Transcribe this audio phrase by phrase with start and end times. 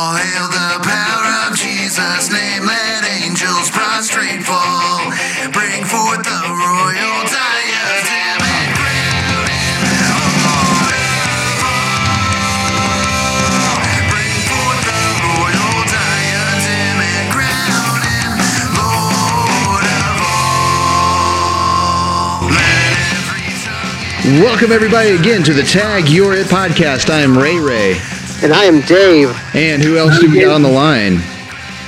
[0.00, 2.62] All hail the power of Jesus' name.
[2.64, 5.10] Let angels prostrate fall.
[5.50, 9.42] Bring forth the royal diadem and crown.
[14.06, 18.38] Bring forth the royal diadem and crown
[18.78, 20.14] Lord of
[24.22, 24.46] all.
[24.46, 27.10] Welcome everybody again to the Tag You're It podcast.
[27.10, 28.17] I am Ray Ray.
[28.40, 29.36] And I am Dave.
[29.54, 31.18] And who else do we got on the line?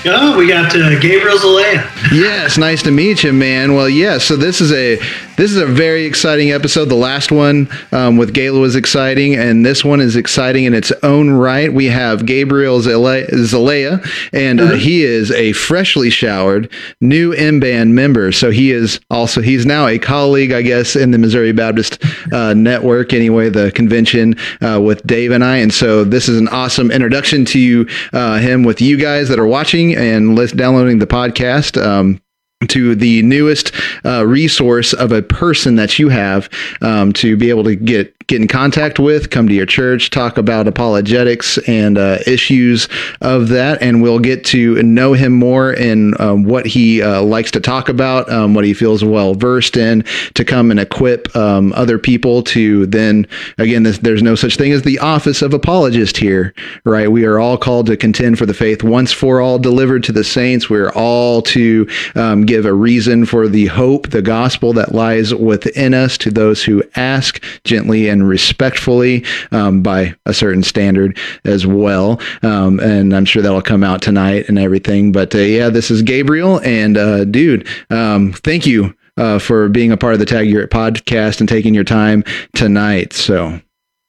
[0.04, 1.84] Oh, we got uh, Gabriel Zalea.
[2.10, 3.74] Yes, nice to meet you, man.
[3.74, 4.18] Well, yeah.
[4.18, 4.98] So this is a
[5.40, 6.90] this is a very exciting episode.
[6.90, 10.92] The last one um, with Gayla was exciting, and this one is exciting in its
[11.02, 11.72] own right.
[11.72, 17.94] We have Gabriel Zale- Zalea, and uh, he is a freshly showered new M band
[17.94, 18.32] member.
[18.32, 22.04] So he is also he's now a colleague, I guess, in the Missouri Baptist
[22.34, 23.14] uh, Network.
[23.14, 27.46] Anyway, the convention uh, with Dave and I, and so this is an awesome introduction
[27.46, 31.82] to you, uh, him with you guys that are watching and downloading the podcast.
[31.82, 32.20] Um,
[32.68, 33.72] to the newest
[34.04, 36.50] uh, resource of a person that you have
[36.82, 40.38] um, to be able to get get in contact with, come to your church, talk
[40.38, 42.88] about apologetics and uh, issues
[43.22, 47.50] of that, and we'll get to know him more in um, what he uh, likes
[47.50, 51.72] to talk about, um, what he feels well versed in, to come and equip um,
[51.72, 53.26] other people to then
[53.58, 57.10] again, this, there's no such thing as the office of apologist here, right?
[57.10, 60.22] We are all called to contend for the faith once for all delivered to the
[60.22, 60.70] saints.
[60.70, 65.94] We're all to um, give a reason for the hope, the gospel that lies within
[65.94, 72.20] us to those who ask gently and respectfully um, by a certain standard as well.
[72.42, 75.12] Um, and I'm sure that'll come out tonight and everything.
[75.12, 76.60] But uh, yeah, this is Gabriel.
[76.62, 78.96] And uh, dude, um, thank you.
[79.16, 82.24] Uh, for being a part of the Tag You're It podcast and taking your time
[82.54, 83.12] tonight.
[83.12, 83.60] So,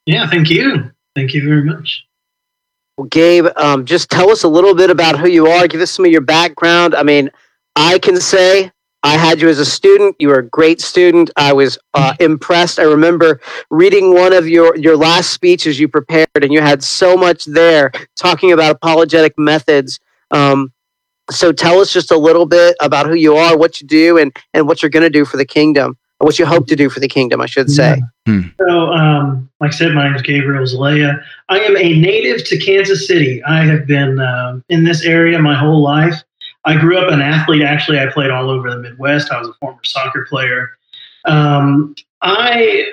[0.06, 0.90] Yeah, thank you.
[1.16, 2.06] Thank you very much.
[2.98, 5.68] Well, Gabe, um, just tell us a little bit about who you are.
[5.68, 6.96] Give us some of your background.
[6.96, 7.30] I mean,
[7.76, 8.72] I can say
[9.04, 10.16] I had you as a student.
[10.20, 11.32] You were a great student.
[11.36, 12.80] I was uh, impressed.
[12.80, 17.18] I remember reading one of your, your last speeches you prepared, and you had so
[17.18, 20.00] much there talking about apologetic methods.
[20.30, 20.72] Um,
[21.32, 24.36] so tell us just a little bit about who you are, what you do, and,
[24.54, 26.90] and what you're going to do for the kingdom, and what you hope to do
[26.90, 28.02] for the kingdom, I should say.
[28.60, 31.24] So, um, like I said, my name is Gabriel Zalea.
[31.50, 33.42] I am a native to Kansas City.
[33.44, 36.22] I have been um, in this area my whole life.
[36.66, 37.64] I grew up an athlete.
[37.64, 39.32] Actually, I played all over the Midwest.
[39.32, 40.72] I was a former soccer player.
[41.26, 42.88] Um, I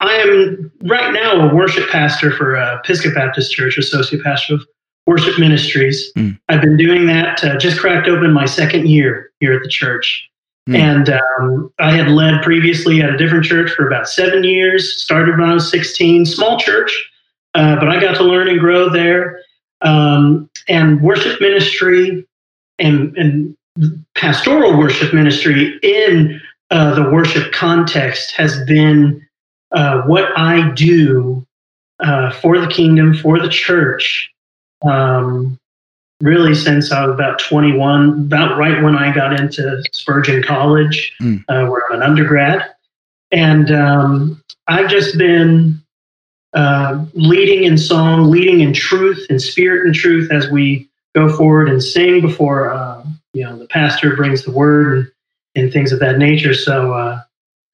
[0.00, 4.66] I am right now a worship pastor for uh, Pisgah Baptist Church, associate pastor of
[5.06, 6.12] worship ministries.
[6.16, 6.38] Mm.
[6.48, 7.42] I've been doing that.
[7.44, 10.28] Uh, just cracked open my second year here at the church.
[10.68, 10.76] Mm.
[10.76, 15.02] And um, I had led previously at a different church for about seven years.
[15.02, 17.10] Started when I was 16, small church,
[17.54, 19.40] uh, but I got to learn and grow there.
[19.82, 22.26] Um, and worship ministry
[22.80, 23.56] and, and
[24.14, 29.26] pastoral worship ministry in uh, the worship context has been
[29.72, 31.46] uh, what I do
[32.00, 34.30] uh, for the kingdom, for the church,
[34.82, 35.58] um,
[36.20, 41.44] really since I was about 21, about right when I got into Spurgeon College, Mm.
[41.48, 42.70] uh, where I'm an undergrad.
[43.32, 45.80] And um, I've just been
[46.52, 51.68] uh, leading in song, leading in truth, in spirit and truth as we go forward
[51.68, 55.12] and sing before uh, you know the pastor brings the word and,
[55.56, 56.54] and things of that nature.
[56.54, 57.20] So uh,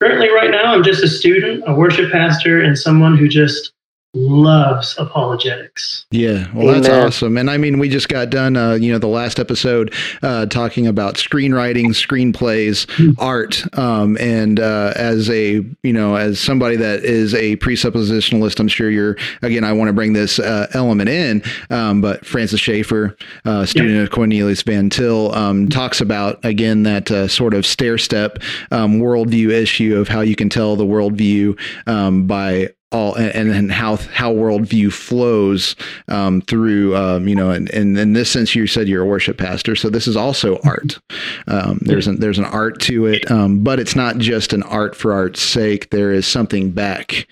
[0.01, 3.71] currently, right now, I'm just a student, a worship pastor, and someone who just
[4.13, 6.05] loves apologetics.
[6.11, 7.37] Yeah, well, that's awesome.
[7.37, 10.87] And I mean, we just got done, uh, you know, the last episode uh, talking
[10.87, 12.87] about screenwriting, screenplays,
[13.19, 18.67] art, um, and uh, as a, you know, as somebody that is a presuppositionalist, I'm
[18.67, 19.17] sure you're.
[19.41, 23.15] Again, I want to bring this uh, element in, um, but Francis Schaeffer,
[23.45, 27.97] uh, student of Cornelius Van Til, um, talks about again that uh, sort of stair
[27.97, 28.39] step
[28.71, 31.57] um, worldview issue of how you can tell the worldview
[31.87, 35.75] um, by all and, and how how worldview flows
[36.07, 39.37] um, through um, you know and, and in this sense you said you're a worship
[39.37, 40.99] pastor so this is also art.
[41.47, 44.95] Um, there's an there's an art to it um, but it's not just an art
[44.95, 45.89] for art's sake.
[45.89, 47.27] There is something back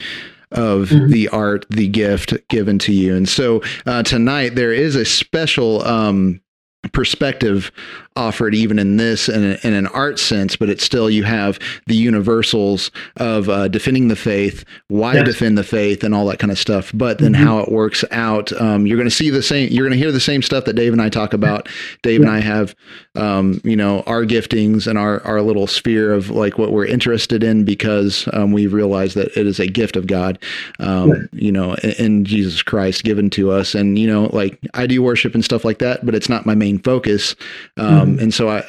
[0.51, 3.15] of the art the gift given to you.
[3.15, 6.41] And so uh, tonight there is a special um,
[6.91, 7.71] perspective
[8.15, 11.59] offered even in this in, a, in an art sense, but it's still you have
[11.87, 15.25] the universals of uh, defending the faith, why Yes.
[15.25, 16.91] defend the faith, and all that kind of stuff.
[16.93, 17.37] But then Mhm.
[17.37, 19.69] how it works out, um, you're going to see the same.
[19.71, 21.67] You're going to hear the same stuff that Dave and I talk about.
[22.03, 22.73] Dave and I have,
[23.15, 27.43] um, you know, our giftings and our our little sphere of like what we're interested
[27.43, 30.39] in because um, we realize that it is a gift of God,
[30.79, 31.15] um, Yeah.
[31.33, 33.75] you know, in, in Jesus Christ given to us.
[33.75, 36.55] And you know, like I do worship and stuff like that, but it's not my
[36.55, 37.35] main focus.
[38.05, 38.63] Um, And so I.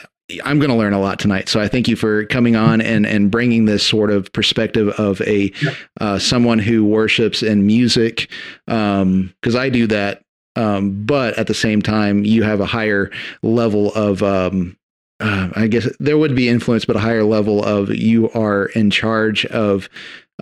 [0.44, 3.06] I'm going to learn a lot tonight, so I thank you for coming on and
[3.06, 5.52] and bringing this sort of perspective of a
[6.00, 8.28] uh, someone who worships in music,
[8.66, 10.24] because I do that.
[10.56, 13.12] Um, but at the same time, you have a higher
[13.44, 14.76] level of um,
[15.20, 18.90] uh, I guess there would be influence, but a higher level of you are in
[18.90, 19.88] charge of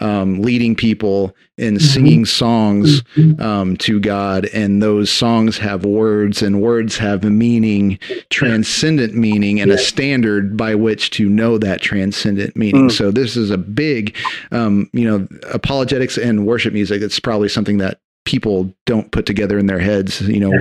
[0.00, 1.80] um, leading people in Mhm.
[1.80, 3.02] singing songs
[3.38, 7.98] um, to God, and those songs have words, and words have a meaning,
[8.28, 12.88] transcendent meaning, and a standard by which to know that transcendent meaning.
[12.88, 12.92] Mm.
[12.92, 14.16] So this is a big,
[14.50, 17.00] um, you know, apologetics and worship music.
[17.02, 20.52] It's probably something that people don't put together in their heads you know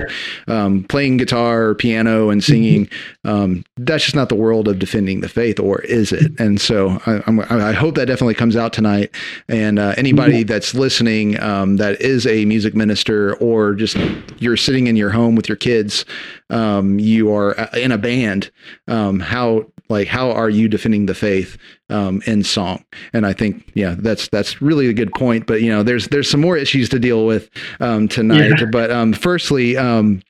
[0.48, 2.88] um, playing guitar piano and singing
[3.24, 6.38] um, that's just not the world of defending the faith or is it?
[6.38, 9.14] And so I, I'm, I hope that definitely comes out tonight.
[9.48, 13.96] And uh, anybody that's listening um, that is a music minister or just
[14.38, 16.04] you're sitting in your home with your kids
[16.50, 18.50] um, you are uh, in a band
[18.88, 21.56] um, how like how are you defending the faith
[21.90, 25.70] um, in song and i think yeah that's that's really a good point but you
[25.70, 27.50] know there's there's some more issues to deal with
[27.80, 28.66] um, tonight Yeah.
[28.70, 30.22] but um, firstly um,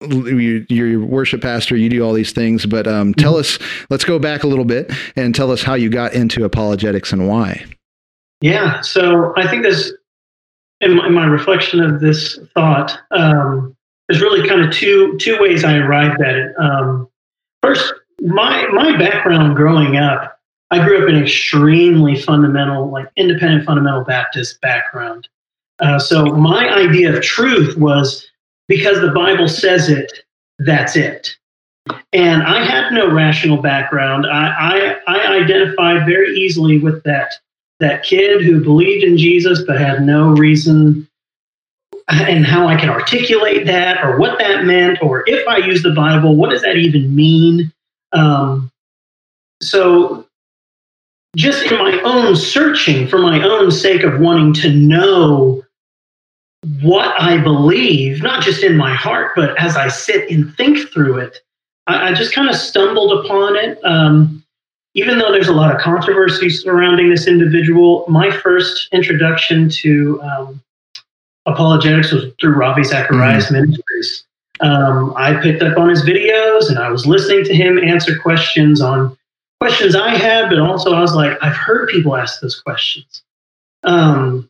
[0.00, 3.58] you, you're your worship pastor you do all these things but um, tell us
[3.88, 7.28] let's go back a little bit and tell us how you got into apologetics and
[7.28, 7.64] why
[8.40, 8.80] Yeah.
[8.80, 9.92] So I think there's,
[10.80, 13.76] in my, in my reflection of this thought, um,
[14.08, 16.52] there's really kind of two two ways I arrived at it.
[16.58, 17.08] Um,
[17.62, 20.38] first, my my background growing up,
[20.70, 25.28] I grew up in extremely fundamental, like independent fundamental Baptist background.
[25.80, 28.26] Uh, so my idea of truth was
[28.68, 30.10] because the Bible says it,
[30.60, 31.36] that's it.
[32.12, 34.26] And I had no rational background.
[34.26, 37.34] I, I, I identified very easily with that
[37.80, 41.08] that kid who believed in Jesus but had no reason
[42.08, 45.90] and how I can articulate that or what that meant or if I use the
[45.90, 47.72] Bible, what does that even mean?
[48.12, 48.70] Um,
[49.60, 50.26] so
[51.36, 55.64] just in my own searching for my own sake of wanting to know
[56.82, 61.18] what I believe, not just in my heart, but as I sit and think through
[61.18, 61.38] it,
[61.86, 63.78] I, I just kind of stumbled upon it.
[63.84, 64.44] Um,
[64.94, 70.62] even though there's a lot of controversy surrounding this individual, my first introduction to um,
[71.46, 74.24] apologetics was through Ravi Zacharias Ministries.
[74.62, 78.80] Um, I picked up on his videos and I was listening to him answer questions
[78.80, 79.16] on
[79.60, 83.22] questions I had, but also I was like, I've heard people ask those questions.
[83.82, 84.48] Um,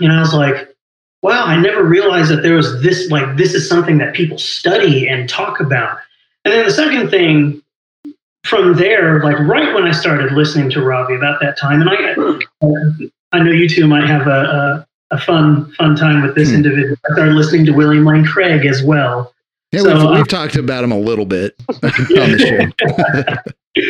[0.00, 0.74] and I was like,
[1.22, 5.08] wow, I never realized that there was this, like, this is something that people study
[5.08, 5.98] and talk about.
[6.44, 7.62] And then the second thing
[8.44, 13.36] from there, like right when I started listening to Ravi about that time, and I,
[13.36, 16.56] I know you two might have a, a, fun, fun time with this Hmm.
[16.56, 16.96] individual.
[17.08, 19.32] I started listening to William Lane Craig as well.
[19.72, 23.82] yeah So, we've, uh, we've talked about him a little bit on the show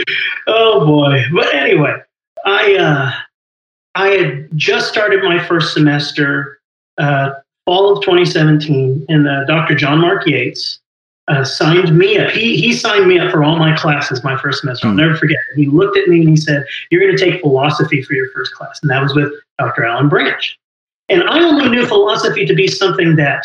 [0.47, 1.23] oh boy!
[1.33, 1.97] But anyway,
[2.45, 3.11] I uh,
[3.95, 6.61] I had just started my first semester,
[6.99, 7.31] uh,
[7.65, 9.75] fall of 2017, and uh, Dr.
[9.75, 10.81] John Mark Yates
[11.29, 12.31] uh, signed me up.
[12.31, 14.87] He he signed me up for all my classes my first semester.
[14.87, 14.99] I'll Hmm.
[15.01, 15.39] never forget.
[15.55, 15.61] it.
[15.61, 18.53] He looked at me and he said, "You're going to take philosophy for your first
[18.55, 19.85] class," and that was with Dr.
[19.85, 20.59] Alan Branch.
[21.11, 23.45] And I only knew philosophy to be something that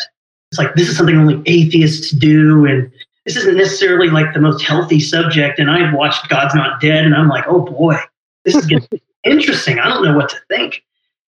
[0.50, 2.90] it's like this is something only atheists do, and
[3.24, 5.58] this isn't necessarily like the most healthy subject.
[5.58, 7.96] And I watched God's Not Dead, and I'm like, oh boy,
[8.44, 9.80] this is getting interesting.
[9.80, 10.82] I don't know what to think.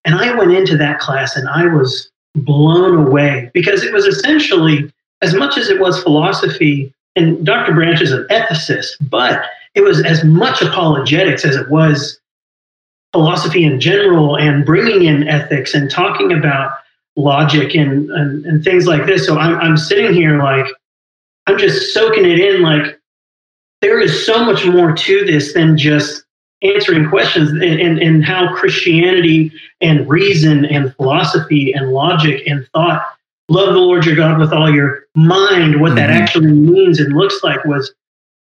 [0.05, 4.91] And I went into that class and I was blown away because it was essentially,
[5.21, 7.75] as much as it was philosophy, and Dr.
[7.75, 9.43] Branch is an ethicist, but
[9.75, 12.18] it was as much apologetics as it was
[13.13, 16.73] philosophy in general and bringing in ethics and talking about
[17.17, 19.27] logic and, and, and things like this.
[19.27, 20.67] So I'm, I'm sitting here like,
[21.47, 22.63] I'm just soaking it in.
[22.63, 23.01] Like,
[23.81, 26.25] there is so much more to this than just
[26.63, 33.03] answering questions and, and, and how Christianity and reason and philosophy and logic and thought
[33.49, 36.21] love the Lord your God with all your mind, what that Mhm.
[36.21, 37.95] actually means and looks like was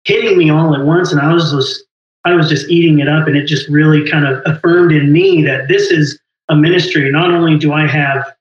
[0.05, 1.11] hitting me all at once.
[1.11, 1.85] And I was just,
[2.25, 3.27] I was just eating it up.
[3.27, 7.11] And it just really kind of affirmed in me that this is a ministry.
[7.11, 8.35] Not only do I have,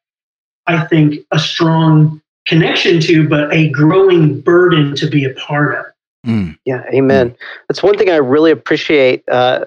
[0.68, 5.86] I think, a strong connection to, but a growing burden to be a part of.
[6.26, 6.58] Mm.
[6.66, 7.36] Yeah, amen.
[7.68, 9.66] That's one thing I really appreciate, uh,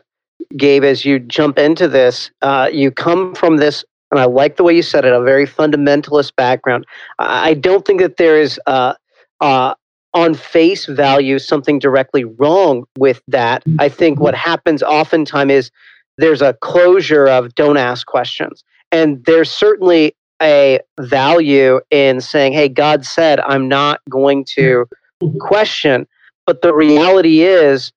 [0.56, 2.30] Gabe, as you jump into this.
[2.42, 5.47] Uh, you come from this, and I like the way you said it, a very
[5.47, 6.85] fundamentalist background.
[7.18, 8.94] I I don't think that there is, uh,
[9.40, 9.75] uh,
[10.14, 13.64] on face value, something directly wrong with that.
[13.78, 15.71] I think what happens oftentimes is
[16.18, 18.62] there's a closure of don't ask questions.
[18.92, 24.87] And there's certainly a value in saying, hey, God said, I'm not going to
[25.40, 26.06] question.
[26.47, 27.92] But the reality is,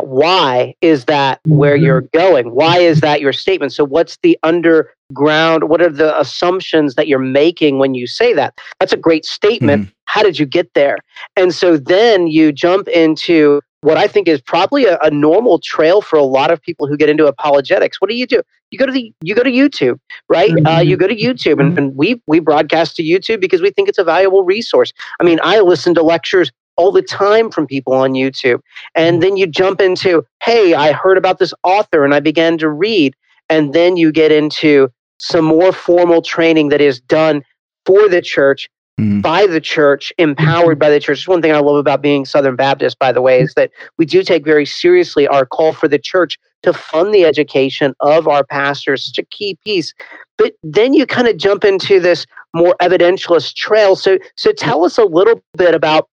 [0.00, 2.50] why is that where you're going?
[2.50, 3.72] Why is that your statement?
[3.72, 5.64] So, what's the underground?
[5.68, 8.58] What are the assumptions that you're making when you say that?
[8.80, 9.84] That's a great statement.
[9.84, 9.90] Hmm.
[10.16, 10.96] How did you get there?
[11.36, 16.00] And so then you jump into what I think is probably a, a normal trail
[16.00, 18.00] for a lot of people who get into apologetics.
[18.00, 18.42] What do you do?
[18.70, 20.50] You go to the you go to YouTube, right?
[20.50, 20.88] Uh, mm-hmm.
[20.88, 21.78] you go to YouTube, and, mm-hmm.
[21.78, 24.94] and we we broadcast to YouTube because we think it's a valuable resource.
[25.20, 28.60] I mean, I listen to lectures all the time from people on YouTube,
[28.94, 29.20] and mm-hmm.
[29.20, 33.14] then you jump into, hey, I heard about this author, and I began to read,
[33.50, 37.44] and then you get into some more formal training that is done
[37.84, 39.20] for the church Mm.
[39.20, 41.28] by the church, empowered by the church.
[41.28, 44.22] One thing I love about being Southern Baptist, by the way, is that we do
[44.22, 49.04] take very seriously our call for the church to fund the education of our pastors,
[49.04, 49.92] such a key piece.
[50.38, 52.24] But then you kind of jump into this
[52.54, 53.96] more evidentialist trail.
[53.96, 56.08] So, so tell us a little bit about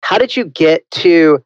[0.00, 1.44] how did you get to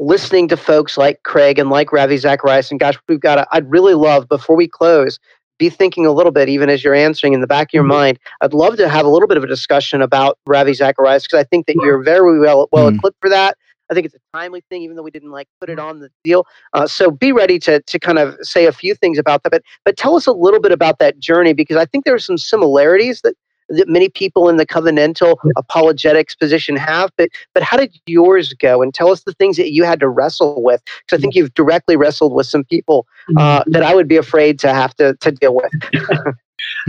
[0.00, 2.72] listening to folks like Craig and like Ravi Zacharias?
[2.72, 3.36] And gosh, we've got.
[3.36, 5.20] To, I'd really love before we close.
[5.58, 7.88] Be thinking a little bit, even as you're answering in the back of your Mhm.
[7.88, 8.18] mind.
[8.40, 11.44] I'd love to have a little bit of a discussion about Ravi Zacharias because I
[11.44, 12.96] think that you're very well well Mm.
[12.96, 13.56] equipped for that.
[13.90, 16.08] I think it's a timely thing, even though we didn't like put it on the
[16.24, 16.46] deal.
[16.72, 19.50] Uh, so be ready to to kind of say a few things about that.
[19.50, 22.18] But but tell us a little bit about that journey because I think there are
[22.18, 23.34] some similarities that
[23.68, 27.10] that many people in the covenantal apologetics position have.
[27.16, 28.82] But but how did yours go?
[28.82, 31.38] And tell us the things that you had to wrestle with because I think mm-hmm.
[31.38, 33.06] you've directly wrestled with some people
[33.36, 33.70] uh, mm-hmm.
[33.72, 35.72] that I would be afraid to have to to deal with.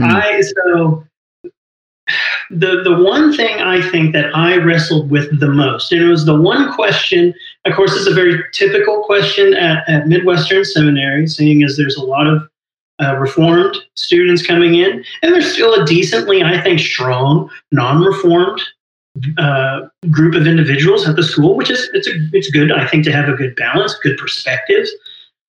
[0.00, 0.12] Mm.
[0.12, 1.04] I so
[2.50, 6.24] the the one thing I think that I wrestled with the most, and it was
[6.24, 7.34] the one question.
[7.64, 12.04] Of course, it's a very typical question at, at Midwestern Seminary, seeing as there's a
[12.04, 12.48] lot of
[13.02, 18.60] uh, Reformed students coming in, and there's still a decently, I think, strong non-Reformed
[19.38, 22.72] uh, group of individuals at the school, which is it's a, it's good.
[22.72, 24.90] I think to have a good balance, good perspectives.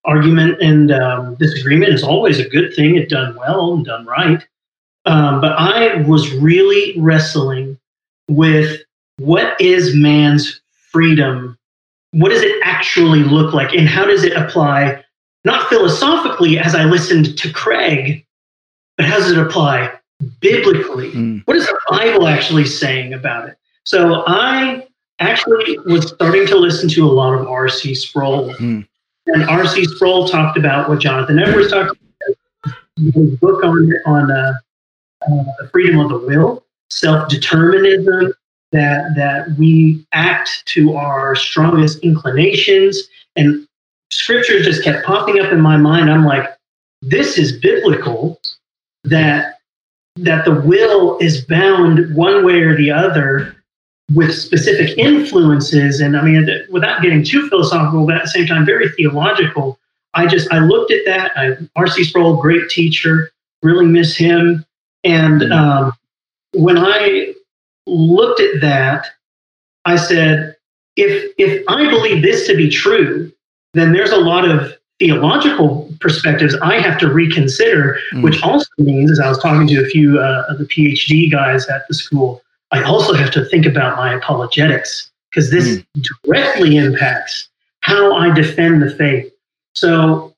[0.05, 4.45] Argument and um, disagreement is always a good thing if done well and done right.
[5.05, 7.77] Um, but I was really wrestling
[8.29, 8.81] with
[9.17, 10.61] what is man's
[10.91, 11.57] freedom?
[12.11, 13.73] What does it actually look like?
[13.73, 15.03] And how does it apply,
[15.44, 18.25] not philosophically as I listened to Craig,
[18.98, 19.94] but how does it apply
[20.39, 21.12] biblically?
[21.12, 21.41] Mm.
[21.46, 23.58] What is the Bible actually saying about it?
[23.84, 24.88] So I
[25.20, 27.96] actually was starting to listen to a lot of R.C.
[27.96, 28.53] Sproul.
[28.56, 28.88] Mm.
[29.27, 29.86] And R.C.
[29.86, 34.53] Sproul talked about what Jonathan Edwards talked about, his book on, on uh,
[35.24, 38.34] uh, the freedom of the will, self-determinism,
[38.72, 42.98] that that we act to our strongest inclinations,
[43.36, 43.66] and
[44.11, 46.11] scriptures just kept popping up in my mind.
[46.11, 46.49] I'm like,
[47.01, 48.39] this is biblical.
[49.03, 49.59] That
[50.17, 53.55] that the will is bound one way or the other
[54.13, 55.99] with specific influences.
[55.99, 59.79] And I mean, without getting too philosophical, but at the same time, very theological.
[60.13, 61.31] I just I looked at that.
[61.35, 62.03] I, R.C.
[62.05, 63.29] Sproul, great teacher,
[63.61, 64.65] really miss him.
[65.03, 65.93] And um,
[66.53, 67.33] when I
[67.85, 69.07] looked at that,
[69.85, 70.55] I said,
[70.95, 73.31] if if I believe this to be true,
[73.74, 78.24] then there's a lot of theological perspectives I have to reconsider, Mm.
[78.24, 81.67] which also means, as I was talking to a few uh, of the PhD guys
[81.67, 85.83] at the school, I also have to think about my apologetics because this
[86.24, 87.47] directly impacts
[87.81, 89.31] how I defend the faith.
[89.74, 90.33] So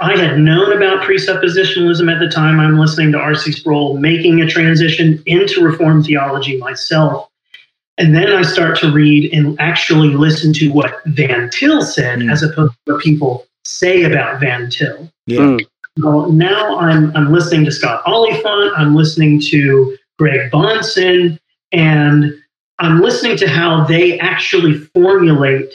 [0.00, 2.60] I had known about presuppositionalism at the time.
[2.60, 3.52] I'm listening to R.C.
[3.52, 7.28] Sproul, making a transition into Reformed theology myself.
[7.98, 12.32] And then I start to read and actually listen to what Van Til said, Mm.
[12.32, 15.10] as opposed to what people say about Van Til.
[15.26, 15.40] Yeah.
[15.40, 15.66] Mm.
[16.00, 21.38] Well, now I'm, I'm listening to Scott Oliphint, I'm listening to Greg Bahnsen,
[21.72, 22.32] and
[22.78, 25.74] I'm listening to how they actually formulate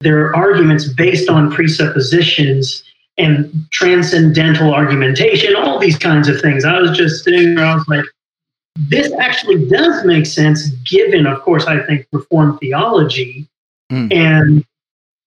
[0.00, 2.84] their arguments based on presuppositions
[3.16, 6.64] and transcendental argumentation, all these kinds of things.
[6.66, 8.04] I was just sitting there, I was like,
[8.76, 13.48] this actually does make sense given, of course, I think Reformed theology.
[13.90, 14.12] Mm.
[14.12, 14.64] And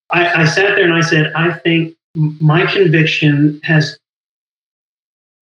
[0.09, 3.97] I, I sat there and I said, I think my conviction has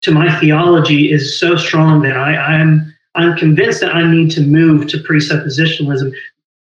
[0.04, 4.42] to my theology is so strong that I, I'm I'm convinced that I need to
[4.42, 6.14] move to presuppositionalism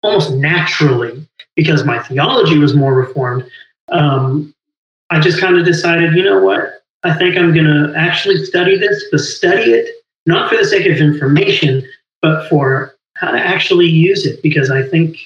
[0.04, 1.26] almost naturally.
[1.56, 3.50] because my theology was more reformed,
[3.92, 4.54] um,
[5.10, 6.84] I just kind of decided, you know what?
[7.04, 10.86] I think I'm going to actually study this, but study it not for the sake
[10.88, 11.84] of information,
[12.22, 15.18] but for how to actually use it, because I think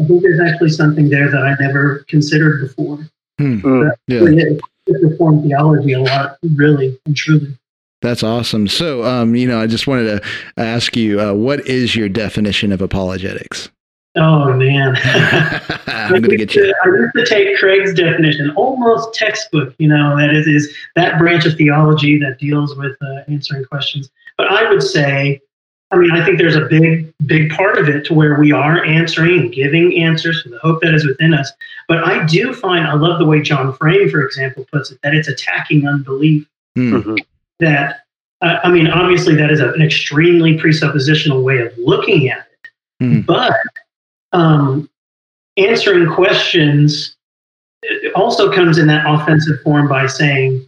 [0.00, 2.98] I think there's actually something there that I never considered before.
[3.38, 3.60] Hmm.
[3.60, 3.90] Mm.
[4.06, 4.20] Yeah.
[4.20, 7.56] Really, it's reformed theology a lot, really and truly.
[8.02, 8.66] That's awesome.
[8.66, 12.72] So, um, you know, I just wanted to ask you, uh, what is your definition
[12.72, 13.68] of apologetics?
[14.16, 14.96] Oh man.
[15.86, 16.74] I'm going to get you.
[16.84, 19.74] I used to take Craig's definition, almost textbook.
[19.78, 24.10] You know, that is, is that branch of theology that deals with uh, answering questions.
[24.40, 25.38] But I would say,
[25.90, 28.82] I mean, I think there's a big, big part of it to where we are
[28.82, 31.52] answering and giving answers to the hope that is within us.
[31.88, 35.12] But I do find, I love the way John Frame, for example, puts it, that
[35.12, 36.48] it's attacking unbelief.
[36.74, 36.94] Hmm.
[36.94, 37.18] Mhm.
[37.58, 38.04] That,
[38.40, 42.70] uh, I mean, obviously, that is a, an extremely presuppositional way of looking at it.
[43.04, 43.20] Hmm.
[43.20, 43.60] But
[44.32, 44.88] um,
[45.58, 47.14] answering questions
[48.14, 50.66] also comes in that offensive form by saying,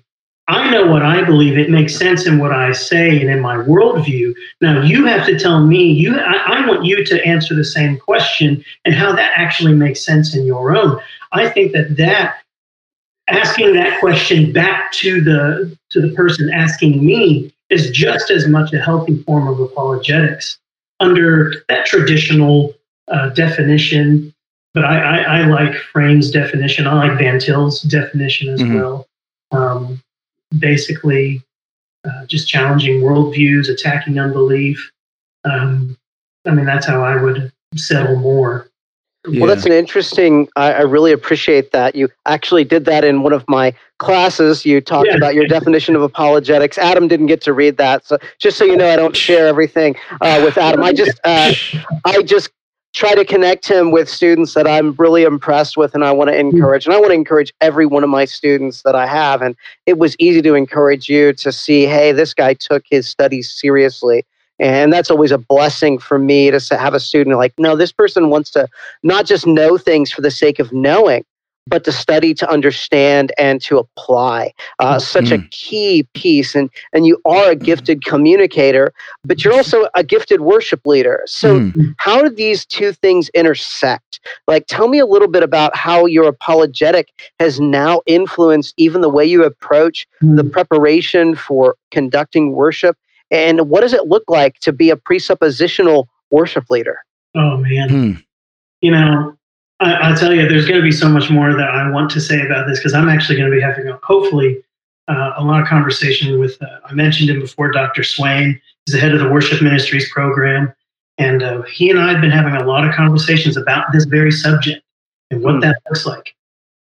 [0.52, 1.56] I know what I believe.
[1.56, 4.34] It makes sense in what I say and in my worldview.
[4.60, 5.90] Now you have to tell me.
[5.92, 10.04] You, I, I want you to answer the same question and how that actually makes
[10.04, 11.00] sense in your own.
[11.32, 12.36] I think that that
[13.28, 18.74] asking that question back to the to the person asking me is just as much
[18.74, 20.58] a healthy form of apologetics
[21.00, 22.74] under that traditional
[23.08, 24.34] uh, definition.
[24.74, 26.86] But I, I, I like Frame's definition.
[26.86, 28.74] I like Van Til's definition as Mhm.
[28.74, 29.06] well.
[29.50, 30.02] Um,
[30.58, 31.42] basically,
[32.04, 34.90] uh, just challenging worldviews, attacking unbelief.
[35.44, 35.96] Um,
[36.46, 38.68] I mean, that's how I would settle more.
[39.24, 40.48] Well, that's an interesting.
[40.56, 41.94] I, I really appreciate that.
[41.94, 44.66] You actually did that in one of my classes.
[44.66, 45.16] You talked Yeah.
[45.16, 46.76] about your definition of apologetics.
[46.76, 49.94] Adam didn't get to read that, so just so you know, I don't share everything
[50.20, 50.82] uh, with Adam.
[50.82, 51.52] I just, uh,
[52.04, 52.50] I just
[52.92, 56.34] try to connect him with students that I'm really impressed with, and I want to
[56.34, 56.48] hmm.
[56.48, 56.86] encourage.
[56.86, 59.42] And I want to encourage every one of my students that I have.
[59.42, 59.56] And
[59.86, 64.24] it was easy to encourage you to see, hey, this guy took his studies seriously.
[64.58, 68.30] And that's always a blessing for me to have a student like, no, this person
[68.30, 68.68] wants to
[69.02, 71.24] not just know things for the sake of knowing,
[71.66, 74.52] but to study, to understand, and to apply.
[74.78, 76.54] Uh, such a key piece.
[76.54, 78.92] And and you are a gifted communicator,
[79.24, 81.22] but you're also a gifted worship leader.
[81.26, 81.90] So Hmm.
[81.98, 84.20] how do these two things intersect?
[84.46, 89.08] Like, tell me a little bit about how your apologetic has now influenced even the
[89.08, 92.96] way you approach the preparation for conducting worship,
[93.30, 96.98] and what does it look like to be a presuppositional worship leader?
[97.34, 97.88] Oh man.
[97.88, 98.12] Hmm.
[98.80, 99.36] You know,
[99.82, 102.20] I, I'll tell you, there's going to be so much more that I want to
[102.20, 104.62] say about this because I'm actually going to be having, a, hopefully,
[105.08, 106.60] uh, a lot of conversation with.
[106.62, 108.02] Uh, I mentioned him before, Dr.
[108.04, 108.60] Swain.
[108.86, 110.72] He's the head of the Worship Ministries program,
[111.18, 114.30] and uh, he and I have been having a lot of conversations about this very
[114.30, 114.82] subject
[115.30, 115.60] and what Hmm.
[115.60, 116.34] that looks like.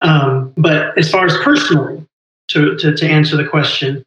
[0.01, 2.05] Um, but as far as personally,
[2.49, 4.03] to, to to answer the question,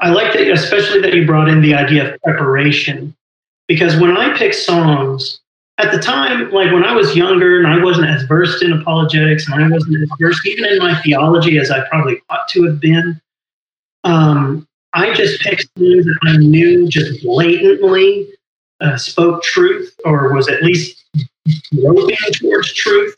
[0.00, 3.14] I like that, especially that you brought in the idea of preparation,
[3.68, 5.40] because when I pick songs
[5.78, 9.46] at the time, like when I was younger and I wasn't as versed in apologetics
[9.46, 12.80] and I wasn't as versed even in my theology as I probably ought to have
[12.80, 13.20] been,
[14.04, 18.28] um, I just picked songs that I knew just blatantly
[18.80, 21.04] uh, spoke truth or was at least
[21.74, 23.14] groping towards truth.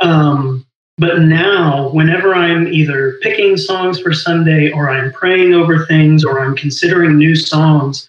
[0.00, 0.66] Um,
[0.98, 6.40] but now, whenever I'm either picking songs for Sunday or I'm praying over things or
[6.40, 8.08] I'm considering new songs,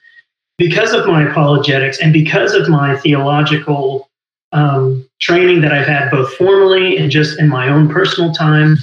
[0.58, 4.10] because of my apologetics and because of my theological
[4.52, 8.78] um, training that I've had both formally and just in my own personal time,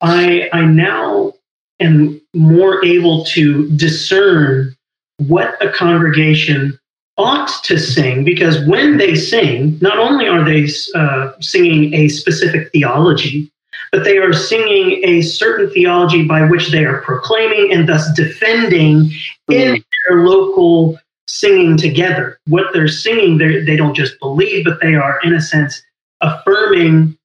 [0.00, 1.32] I, I now
[1.80, 4.74] am more able to discern
[5.18, 6.78] what a congregation
[7.16, 12.70] ought to sing because when they sing, not only are they uh, singing a specific
[12.72, 13.50] theology,
[13.92, 19.10] but they are singing a certain theology by which they are proclaiming and thus defending
[19.48, 22.38] in their local singing together.
[22.46, 25.82] What they're singing, they're- they don't just believe, but they are, in a sense,
[26.20, 27.16] affirming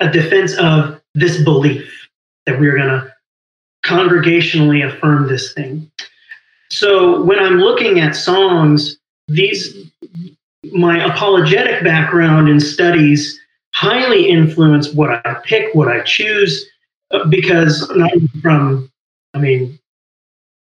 [0.00, 2.08] a defense of this belief
[2.46, 3.12] that we're going to
[3.84, 5.90] congregationally affirm this thing.
[6.70, 9.76] So when I'm looking at songs, these
[10.72, 13.38] my apologetic background and studies
[13.74, 16.66] highly influence what I pick, what I choose,
[17.10, 18.90] uh, because not from,
[19.34, 19.78] I mean,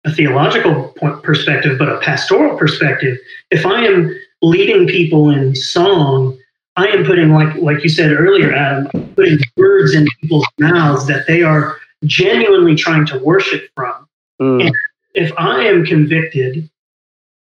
[0.04, 3.18] a theological point perspective, but a pastoral perspective.
[3.50, 6.38] If I am leading people in song,
[6.76, 11.26] I am putting, like like you said earlier, Adam, putting words in people's mouths that
[11.26, 14.08] they are genuinely trying to worship from
[14.40, 14.70] Mm.
[15.14, 16.70] if I am convicted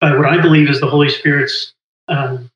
[0.00, 1.74] by what I believe is the Holy Spirit's
[2.08, 2.50] um,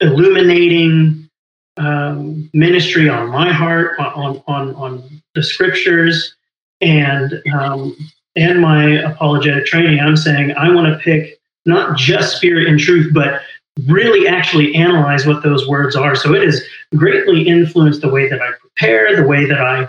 [0.00, 1.30] illuminating
[1.78, 6.34] um, ministry on my heart, on on on the scriptures,
[6.82, 7.96] and um,
[8.36, 10.00] and my apologetic training.
[10.00, 13.42] I'm saying I want to pick not just spirit and truth, but
[13.86, 16.14] really actually analyze what those words are.
[16.14, 16.62] So it has
[16.94, 19.88] greatly influenced the way that I prepare, the way that I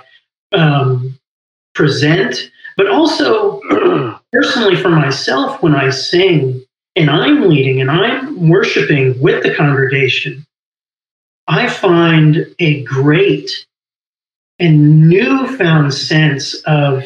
[0.58, 1.18] um,
[1.74, 3.62] present, but also
[4.34, 6.64] personally for myself when I sing
[6.96, 10.46] and I'm leading and I'm worshiping with the congregation,
[11.48, 13.66] I find a great
[14.60, 17.04] and newfound sense of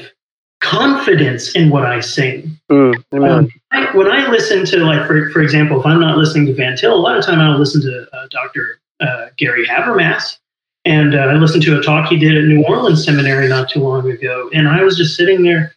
[0.62, 2.58] confidence in what I sing.
[2.70, 6.46] Mm, um, I, when I listen to, like, for, for example, if I'm not listening
[6.48, 8.80] to Van Til, a lot of time I'll listen to uh, Dr.
[9.00, 10.38] Uh, Gary Habermas.
[10.86, 13.82] And uh, I listened to a talk he did at New Orleans Seminary not too
[13.82, 14.50] long ago.
[14.54, 15.76] And I was just sitting there,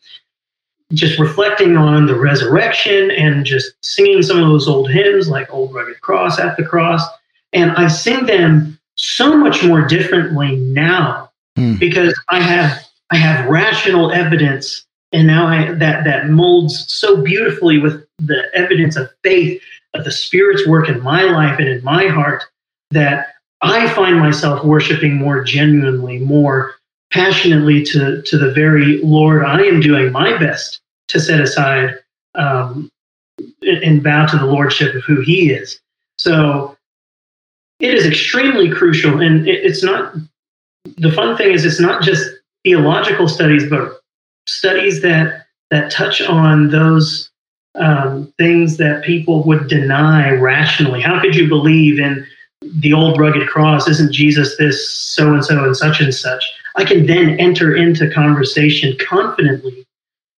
[0.92, 5.74] just reflecting on the resurrection and just singing some of those old hymns like Old
[5.74, 7.02] Rugged Cross, At the Cross.
[7.52, 11.78] And I sing them so much more differently now mm.
[11.78, 17.78] because I have I have rational evidence and now I, that that molds so beautifully
[17.78, 19.62] with the evidence of faith
[19.94, 22.42] of the Spirit's work in my life and in my heart
[22.90, 23.28] that
[23.62, 26.74] I find myself worshiping more genuinely, more
[27.12, 29.44] passionately to to the very Lord.
[29.44, 31.94] I am doing my best to set aside
[32.34, 32.90] um,
[33.62, 35.80] and bow to the lordship of who He is.
[36.18, 36.76] So
[37.78, 40.12] it is extremely crucial, and it, it's not.
[40.98, 42.33] The fun thing is, it's not just
[42.64, 44.00] theological studies, but
[44.46, 47.30] studies that that touch on those
[47.74, 51.00] um, things that people would deny rationally.
[51.00, 52.24] How could you believe in
[52.62, 53.88] the old rugged cross?
[53.88, 56.44] Isn't Jesus this so and so and such and such?
[56.76, 59.86] I can then enter into conversation confidently,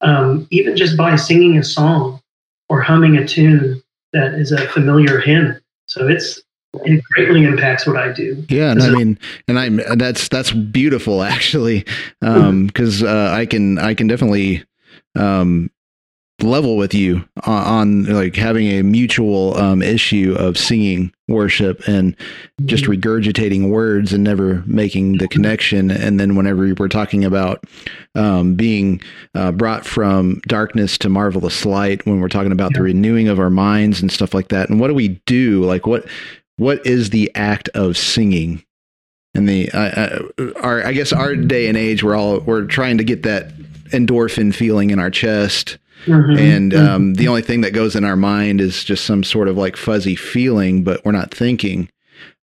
[0.01, 2.21] um, even just by singing a song
[2.69, 5.59] or humming a tune that is a familiar hymn.
[5.87, 6.41] So it's
[6.85, 8.45] it greatly impacts what I do.
[8.49, 11.85] Yeah, and I mean, and I'm that's that's beautiful actually,
[12.21, 14.65] because um, uh, I can I can definitely
[15.15, 15.71] um,
[16.43, 22.15] level with you on, on, like having a mutual um, issue of singing worship and
[22.67, 22.93] just mm-hmm.
[22.93, 25.91] regurgitating words and never making the connection.
[25.91, 27.65] And then whenever we're talking about
[28.15, 29.01] um, being
[29.35, 32.79] uh, brought from darkness to marvelous light, when we're talking about yeah.
[32.79, 35.65] the renewing of our minds and stuff like that, and what do we do?
[35.65, 36.07] Like what
[36.57, 38.65] what is the act of singing?
[39.35, 39.79] And the uh,
[40.39, 43.55] uh, our I guess our day and age, we're all we're trying to get that
[43.91, 45.79] endorphin feeling in our chest.
[46.05, 46.39] Mm-hmm.
[46.39, 47.13] And um, mm-hmm.
[47.15, 50.17] the only thing that goes in our mind is just some sort of like fuzzy
[50.17, 51.91] feeling, but we're not thinking.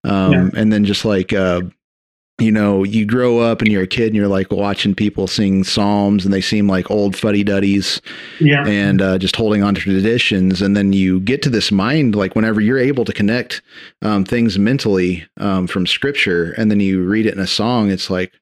[0.03, 0.49] Um, yeah.
[0.55, 1.61] And then just like uh,
[2.39, 5.63] you know, you grow up and you're a kid and you're like watching people sing
[5.63, 8.01] psalms and they seem like old fuddy duddies
[8.39, 8.65] yeah.
[8.65, 10.61] and uh, just holding on to traditions.
[10.61, 13.61] And then you get to this mind, like whenever you're able to connect
[14.01, 18.09] um, things mentally um, from scripture and then you read it in a song, it's
[18.09, 18.33] like,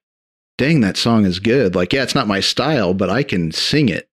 [0.58, 1.76] dang, that song is good.
[1.76, 4.08] Like, yeah, it's not my style, but I can sing it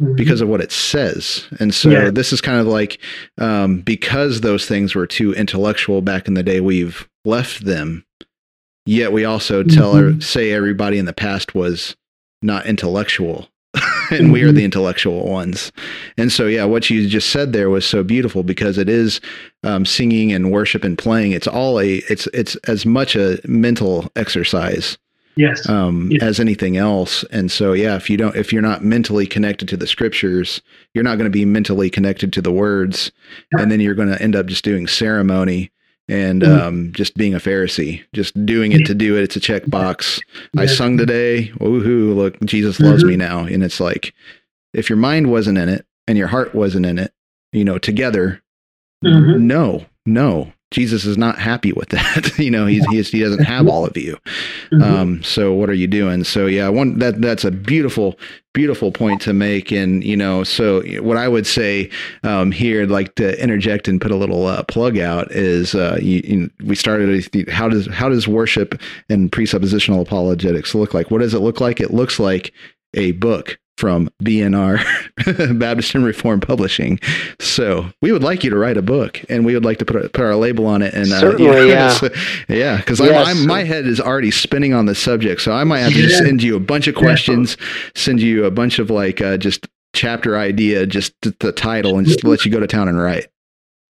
[0.00, 0.16] mm-hmm.
[0.16, 1.46] because of what it says.
[1.60, 2.10] And so yeah.
[2.10, 2.98] this is kind of like
[3.38, 8.04] um, because those things were too intellectual back in the day, we've left them
[8.84, 10.20] Yet we also tell mm-hmm.
[10.20, 11.96] say everybody in the past was
[12.42, 13.48] not intellectual.
[13.74, 13.82] and
[14.24, 14.32] mm-hmm.
[14.32, 14.66] we are the mm-hmm.
[14.66, 15.72] intellectual ones.
[16.18, 19.20] And so, yeah, what you just said there was so beautiful because it is
[19.62, 21.32] um, singing and worship and playing.
[21.32, 24.98] It's all a, it's, it's as much a mental exercise
[25.36, 26.22] yes um yes.
[26.22, 29.76] as anything else and so yeah if you don't if you're not mentally connected to
[29.76, 30.60] the scriptures
[30.94, 33.10] you're not going to be mentally connected to the words
[33.52, 35.70] and then you're going to end up just doing ceremony
[36.12, 36.66] and mm-hmm.
[36.66, 39.22] um, just being a Pharisee, just doing it to do it.
[39.22, 40.20] It's a checkbox.
[40.52, 40.60] Yeah.
[40.60, 41.50] I sung today.
[41.56, 42.14] Woohoo!
[42.14, 43.10] Look, Jesus loves mm-hmm.
[43.10, 43.44] me now.
[43.44, 44.12] And it's like,
[44.74, 47.14] if your mind wasn't in it and your heart wasn't in it,
[47.52, 48.42] you know, together,
[49.02, 49.46] mm-hmm.
[49.46, 52.32] no, no, Jesus is not happy with that.
[52.38, 54.18] you know, he's, he's, he doesn't have all of you.
[54.72, 54.82] Mm-hmm.
[54.82, 56.24] Um, so what are you doing?
[56.24, 58.18] So yeah, one, that, that's a beautiful,
[58.54, 59.70] beautiful point to make.
[59.70, 61.90] And, you know, so what I would say,
[62.24, 66.22] um, here, like to interject and put a little, uh, plug out is, uh, you,
[66.24, 71.10] you, we started how does, how does worship and presuppositional apologetics look like?
[71.10, 71.80] What does it look like?
[71.80, 72.52] It looks like
[72.94, 76.98] a book from BNR, Baptist and Reform Publishing.
[77.40, 79.96] So we would like you to write a book, and we would like to put,
[79.96, 80.94] a, put our label on it.
[80.94, 82.08] And uh, certainly, yeah, so,
[82.48, 83.44] yeah, because yes.
[83.44, 86.18] my head is already spinning on the subject, so I might have to yeah.
[86.18, 87.56] send you a bunch of questions,
[87.94, 92.24] send you a bunch of like uh, just chapter idea, just the title, and just
[92.24, 93.28] let you go to town and write.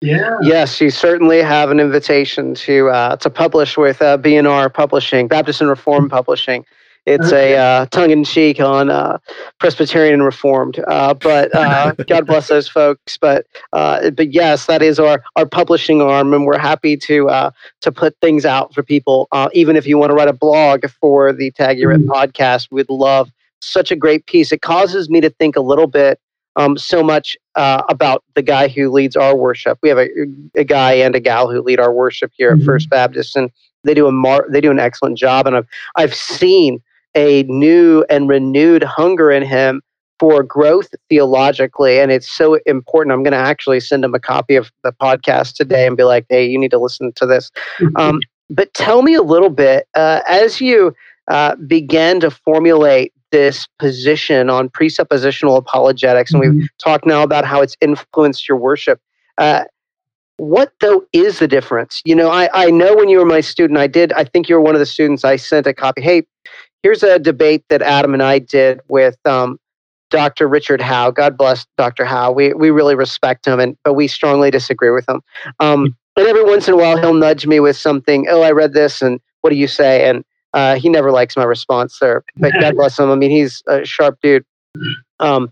[0.01, 0.37] Yeah.
[0.41, 5.61] Yes, you certainly have an invitation to uh, to publish with uh, BNR Publishing, Baptist
[5.61, 6.65] and Reform Publishing
[7.05, 9.19] It's a uh, tongue in cheek on uh,
[9.59, 10.83] Presbyterian and Reformed.
[10.87, 13.17] Uh, but uh, God bless those folks.
[13.17, 17.51] But uh, but yes, that is our, our publishing arm, and we're happy to uh,
[17.81, 19.27] to put things out for people.
[19.53, 22.09] even if you want to write a blog for the Tag Your mm-hmm.
[22.09, 24.51] podcast, we'd love such a great piece.
[24.51, 26.19] It causes me to think a little bit
[26.55, 29.77] um, so much uh, about the guy who leads our worship.
[29.81, 30.07] We have a,
[30.55, 32.61] a guy and a gal who lead our worship here mm-hmm.
[32.61, 33.51] at First Baptist, and
[33.83, 35.47] they do a mar- they do an excellent job.
[35.47, 36.81] And I've I've seen
[37.15, 39.81] a new and renewed hunger in him
[40.19, 43.13] for growth theologically, and it's so important.
[43.13, 46.25] I'm going to actually send him a copy of the podcast today and be like,
[46.29, 47.97] "Hey, you need to listen to this." Mm-hmm.
[47.97, 50.95] Um, but tell me a little bit uh, as you
[51.27, 56.59] uh, began to formulate this position on presuppositional apologetics, and mm-hmm.
[56.59, 59.01] we've talked now about how it's influenced your worship.
[59.37, 59.65] Uh,
[60.37, 62.01] what though is the difference?
[62.05, 64.55] You know, I, I know when you were my student, I did, I think you
[64.55, 66.01] were one of the students I sent a copy.
[66.01, 66.23] Hey,
[66.85, 69.59] here's a debate that Adam and I did with um,
[70.11, 70.47] Dr.
[70.47, 71.09] Richard Howe.
[71.09, 72.05] God bless Dr.
[72.05, 72.31] Howe.
[72.31, 75.21] We, we really respect him, and but we strongly disagree with him.
[75.59, 78.27] Um, and every once in a while, he'll nudge me with something.
[78.29, 80.07] Oh, I read this, and what do you say?
[80.07, 83.09] And uh, he never likes my response there, but God bless him.
[83.09, 84.45] I mean, he's a sharp dude.
[85.19, 85.51] Um,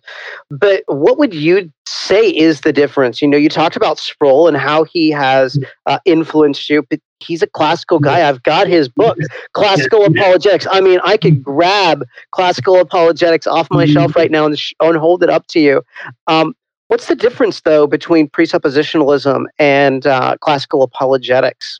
[0.51, 3.23] but what would you say is the difference?
[3.23, 7.41] You know, you talked about Sproul and how he has uh, influenced you, but he's
[7.41, 8.27] a classical guy.
[8.27, 9.17] I've got his book,
[9.53, 10.67] Classical Apologetics.
[10.69, 14.19] I mean, I could grab Classical Apologetics off my shelf mm-hmm.
[14.19, 15.81] right now and, sh- and hold it up to you.
[16.27, 16.55] Um,
[16.87, 21.79] what's the difference, though, between presuppositionalism and uh, classical apologetics?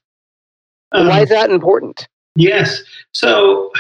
[0.94, 2.08] Um, why is that important?
[2.36, 2.82] Yes.
[3.12, 3.72] So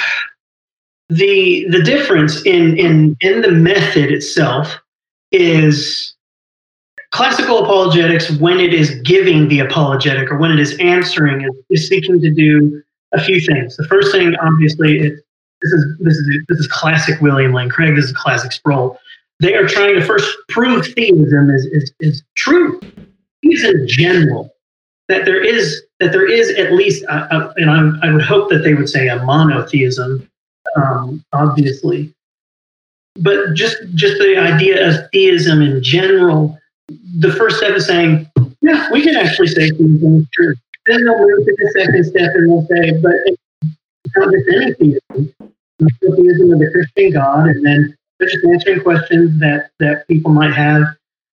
[1.10, 4.76] the the difference in in in the method itself
[5.32, 6.12] is
[7.13, 11.88] classical apologetics when it is giving the apologetic or when it is answering is, is
[11.88, 12.82] seeking to do
[13.13, 13.78] a few things.
[13.78, 15.21] The first thing, obviously, is
[15.62, 17.95] this is this is this is classic William Lane Craig.
[17.95, 18.99] This is classic Sproul.
[19.39, 22.82] They are trying to first prove theism is is, is true.
[23.41, 24.54] Theism general
[25.08, 28.73] that there is that there is at least, and I, I would hope that they
[28.73, 30.28] would say a monotheism,
[30.76, 32.13] um, obviously,
[33.19, 36.60] but just just the idea of theism in general.
[36.89, 38.30] The first step is saying,
[38.62, 40.56] yeah, we can actually say theism is true.
[40.86, 43.41] Then they'll move to the second step and they'll say, but it's
[44.15, 45.34] not just any theism.
[45.80, 50.08] It's the theism of the Christian God, and then they're just answering questions that that
[50.08, 50.84] people might have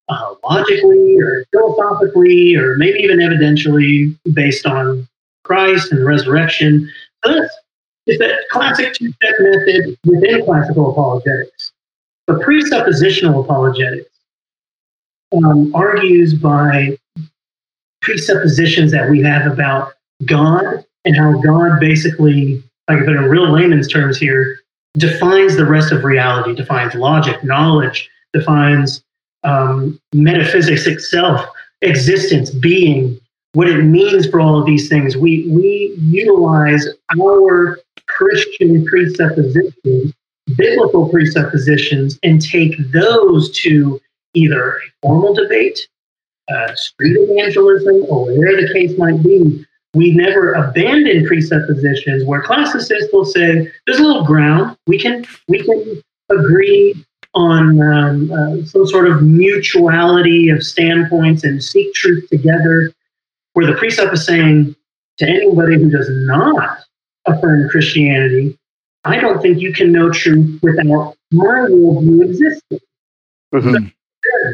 [0.08, 5.06] uh, logically or philosophically or maybe even evidentially based on
[5.44, 6.90] Christ and the resurrection.
[7.24, 7.46] So
[8.06, 11.72] it's that classic two step method within classical apologetics.
[12.26, 14.09] But presuppositional apologetics
[15.32, 16.98] um, argues by
[18.02, 19.92] presuppositions that we have about
[20.24, 24.60] God and how God basically, like if in real layman's terms here,
[24.94, 29.02] defines the rest of reality, defines logic, knowledge, defines
[29.44, 31.46] um, metaphysics itself,
[31.82, 33.18] existence, being,
[33.52, 35.16] what it means for all of these things.
[35.16, 36.86] We we utilize
[37.20, 40.12] our Christian presuppositions,
[40.56, 44.00] biblical presuppositions, and take those to
[44.34, 45.78] either a formal debate,
[46.52, 49.64] uh, street evangelism, or whatever the case might be.
[49.94, 54.76] We never abandon presuppositions where classicists will say, "There's a little ground.
[54.86, 56.94] We can we can agree
[57.34, 62.92] on um, uh, some sort of mutuality of standpoints and seek truth together,
[63.52, 64.74] where the precept is saying
[65.18, 66.78] to anybody who does not
[67.26, 68.58] affirm Christianity,
[69.04, 72.80] I don't think you can know truth without my worldview existing.
[73.54, 73.74] Mm-hmm.
[73.74, 73.90] So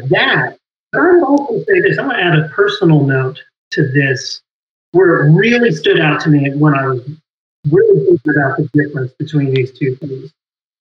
[0.09, 0.57] that.
[0.91, 1.97] But I would also say this.
[1.97, 3.39] I'm going to add a personal note
[3.71, 4.41] to this,
[4.91, 7.01] where it really stood out to me when I was
[7.69, 10.33] really thinking about the difference between these two things.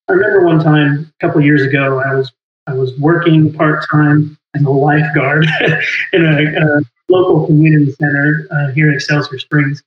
[0.09, 2.33] I remember one time a couple years ago, I was
[2.69, 5.47] I was working part time as a lifeguard
[6.13, 9.83] in a, a, local community center uh, here in Excelsior Springs,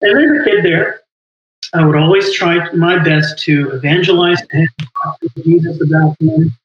[0.00, 1.00] and there's a kid there.
[1.74, 4.66] I would always try my best to evangelize and
[5.02, 6.56] talk to Jesus about him.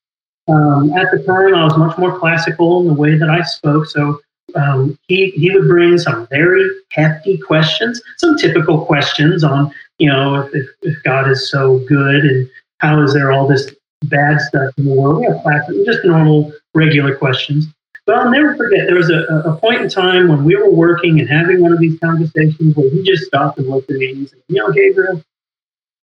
[0.47, 3.85] Um, at the time, I was much more classical in the way that I spoke,
[3.85, 4.19] so
[4.55, 10.49] um, he he would bring some very hefty questions, some typical questions on you know
[10.53, 12.49] if, if, God is so good and
[12.79, 13.71] how is there all this
[14.05, 15.19] bad stuff in the world?
[15.19, 17.67] We have classes, just normal, regular questions.
[18.05, 21.19] But I'll never forget, there was a, a point in time when we were working
[21.19, 24.17] and having one of these conversations where he just stopped and looked at me and
[24.17, 25.23] he said, You know, Gabriel,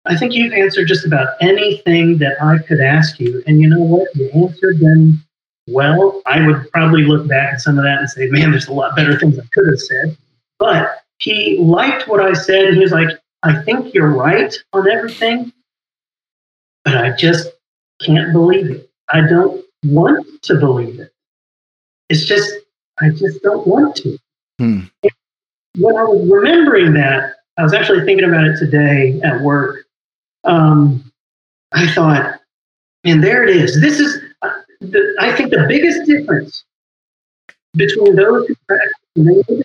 [0.06, 3.42] I think you've answered just about anything that I could ask you.
[3.48, 4.08] And you know what?
[4.16, 5.24] You answered them
[5.68, 6.22] well.
[6.26, 8.96] I would probably look back at some of that and say, Man, there's a lot
[8.96, 10.18] better things I could have said.
[10.60, 12.66] But he liked what I said.
[12.66, 13.10] And he was like,
[13.44, 15.52] I think you're right on everything.
[16.86, 17.50] but I just
[18.02, 18.90] can't believe it.
[19.10, 21.12] I don't want to believe it.
[22.10, 22.54] It's just,
[23.00, 24.18] I just don't want to.
[24.60, 24.80] Hmm.
[25.78, 29.83] When I was remembering that, I was actually thinking about it today at work.
[30.44, 31.12] Um,
[31.72, 32.40] I thought,
[33.04, 33.80] and there it is.
[33.82, 34.22] This is,
[34.82, 36.64] the, I think, the biggest difference
[37.76, 39.64] between those who practice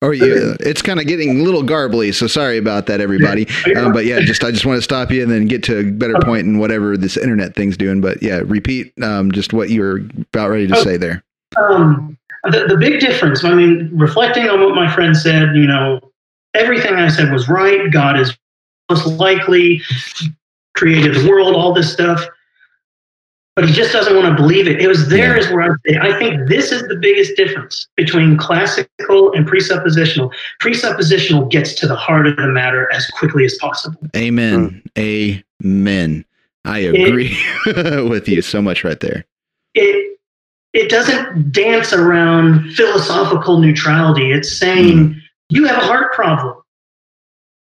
[0.00, 3.46] Or yeah, it's kind of getting a little garbly, so sorry about that, everybody.
[3.76, 5.84] Um, but yeah, just I just want to stop you and then get to a
[5.90, 8.00] better point in whatever this internet thing's doing.
[8.00, 10.82] But yeah, repeat um, just what you were about ready to Oh.
[10.84, 11.24] say there.
[11.56, 16.00] um, the, the big difference, I mean, reflecting on what my friend said, you know,
[16.54, 17.90] everything I said was right.
[17.90, 18.36] God is
[18.90, 19.82] most likely
[20.76, 22.24] created the world, all this stuff.
[23.56, 24.80] But he just doesn't want to believe it.
[24.80, 25.42] It was there Yeah.
[25.42, 30.32] is where I say, I think this is the biggest difference between classical and presuppositional.
[30.62, 33.98] Presuppositional gets to the heart of the matter as quickly as possible.
[34.16, 34.80] Amen.
[34.96, 35.42] Hmm.
[35.64, 36.24] Amen.
[36.64, 37.36] I agree
[38.08, 39.24] with you so much right there.
[39.74, 40.18] it
[40.74, 44.30] it doesn't dance around philosophical neutrality.
[44.30, 45.18] It's saying hmm.
[45.48, 46.57] you have a heart problem.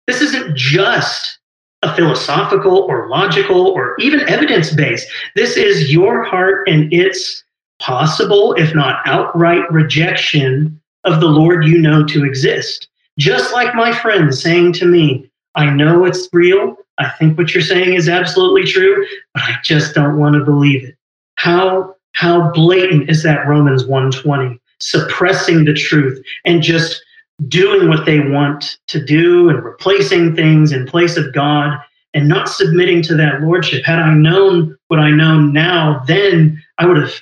[0.06, 1.38] This isn't just
[1.82, 5.08] a philosophical or logical or even evidence based.
[5.34, 7.44] This is your heart and its
[7.78, 12.88] possible, if not outright, rejection of the Lord you know to exist.
[13.18, 16.76] Just like my friend saying to me, I know it's real.
[16.98, 20.84] I think what you're saying is absolutely true, but I just don't want to believe
[20.84, 20.96] it.
[21.36, 27.02] How how blatant is that Romans 120 suppressing the truth and just
[27.48, 31.78] doing what they want to do and replacing things in place of God
[32.14, 33.84] and not submitting to that lordship.
[33.84, 37.12] Had I known what I know now, then I would have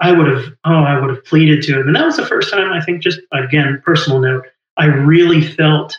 [0.00, 1.86] I would have oh I would have pleaded to him.
[1.86, 4.44] And that was the first time I think just again personal note
[4.76, 5.96] I really felt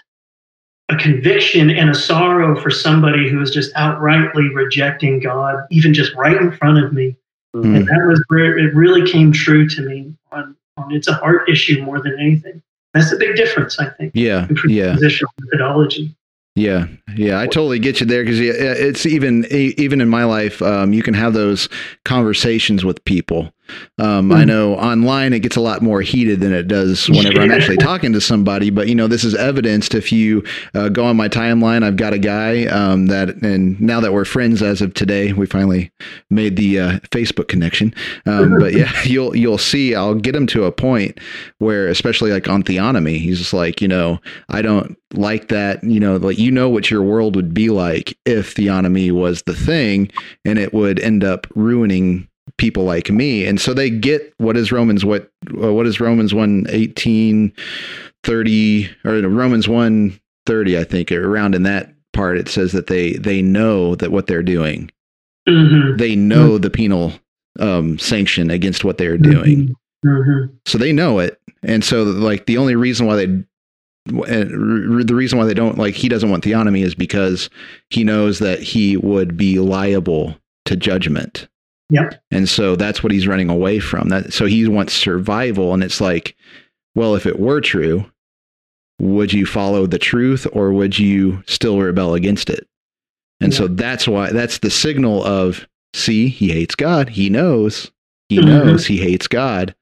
[0.89, 6.13] a conviction and a sorrow for somebody who was just outrightly rejecting God, even just
[6.15, 7.15] right in front of me.
[7.54, 7.76] Hmm.
[7.76, 10.13] And that was where it really came true to me.
[10.32, 12.62] On, on it's a heart issue more than anything.
[12.93, 14.47] That's a big difference, I think, Yeah.
[14.67, 14.95] Yeah.
[15.41, 16.15] methodology.
[16.56, 20.91] Yeah, yeah, I totally get you there because it's even even in my life, um,
[20.91, 21.69] you can have those
[22.04, 23.54] conversations with people.
[23.99, 24.47] Um, I Mhm.
[24.47, 28.13] know online it gets a lot more heated than it does whenever I'm actually talking
[28.13, 28.69] to somebody.
[28.69, 31.84] But you know, this is evidenced if you uh, go on my timeline.
[31.84, 35.45] I've got a guy um, that, and now that we're friends as of today, we
[35.45, 35.91] finally
[36.29, 37.93] made the uh, Facebook connection.
[38.25, 39.95] Um, but yeah, you'll you'll see.
[39.95, 41.19] I'll get him to a point
[41.60, 45.84] where, especially like on theonomy, he's just like, you know, I don't like that.
[45.84, 49.53] You know, like you know what your world would be like if theonomy was the
[49.55, 50.10] thing,
[50.45, 52.27] and it would end up ruining
[52.62, 53.43] people like me.
[53.47, 57.52] And so they get what is Romans what uh, what is Romans 1 18
[58.24, 63.13] 30 or Romans 1 30 I think around in that part it says that they
[63.13, 64.91] they know that what they're doing.
[65.50, 65.97] Mhm.
[65.97, 67.13] They know the penal
[67.60, 70.50] um sanction against what they're doing Mhm.
[70.65, 75.38] so they know it and so like the only reason why they and the reason
[75.38, 77.50] why they don't like he doesn't want theonomy is because
[77.89, 81.47] he knows that he would be liable to judgment
[81.91, 82.23] Yep.
[82.32, 84.10] and so that's what he's running away from.
[84.10, 86.36] That so he wants survival and it's like
[86.95, 88.06] well if it were true
[88.99, 92.67] would you follow the truth or would you still rebel against it?
[93.39, 97.10] And so that's why that's the signal of see he hates god.
[97.10, 97.91] He knows.
[98.30, 98.45] He Mhm.
[98.45, 99.75] knows he hates god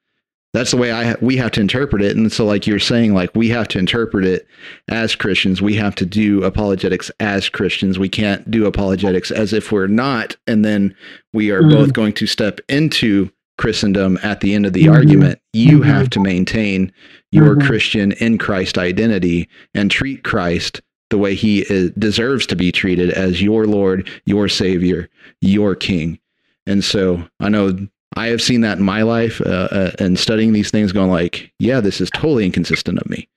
[0.54, 2.16] that's the way I ha- we have to interpret it.
[2.18, 4.48] And so, like you're saying, like we have to interpret it
[4.88, 5.62] as Christians.
[5.62, 8.00] We have to do apologetics as Christians.
[8.00, 10.96] We can't do apologetics as if we're not, and then
[11.34, 11.72] we are Mhm.
[11.72, 14.94] both going to step into Christendom at the end of the Mhm.
[14.94, 15.40] argument.
[15.54, 15.86] You Mhm.
[15.86, 16.92] have to maintain
[17.32, 17.66] your Mhm.
[17.66, 23.10] Christian in Christ identity and treat Christ the way he is, deserves to be treated
[23.10, 25.10] as your Lord, your Savior,
[25.42, 26.20] your King.
[26.66, 30.52] And so I know I have seen that in my life uh, uh, and studying
[30.54, 33.28] these things, going like, yeah, this is totally inconsistent of me.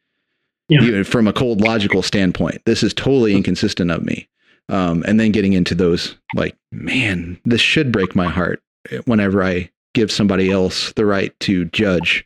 [0.68, 0.82] Yeah.
[0.82, 4.28] Even from a cold logical standpoint, this is totally inconsistent of me.
[4.68, 8.62] Um, and then getting into those, like, man, this should break my heart
[9.04, 12.24] whenever I give somebody else the right to judge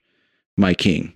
[0.56, 1.12] my king,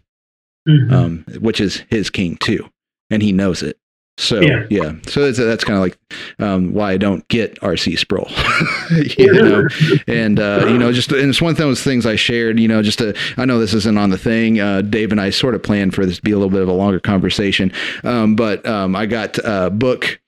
[0.69, 0.93] Mhm.
[0.93, 2.69] um, which is his king too,
[3.11, 3.79] and he knows it.
[4.21, 4.67] So Yeah.
[4.69, 5.99] yeah, so that's, that's kind of like
[6.39, 8.29] um, why I don't get RC Sproul,
[9.19, 9.67] you know,
[10.07, 12.61] and uh, you know, just and it's one of those things I shared.
[12.61, 14.61] You know, just to I know this isn't on the thing.
[14.61, 16.69] Uh, Dave and I sort of planned for this to be a little bit of
[16.69, 17.73] a longer conversation,
[18.05, 20.21] um, but um, I got a book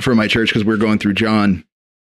[0.00, 1.64] for my church because we're going through John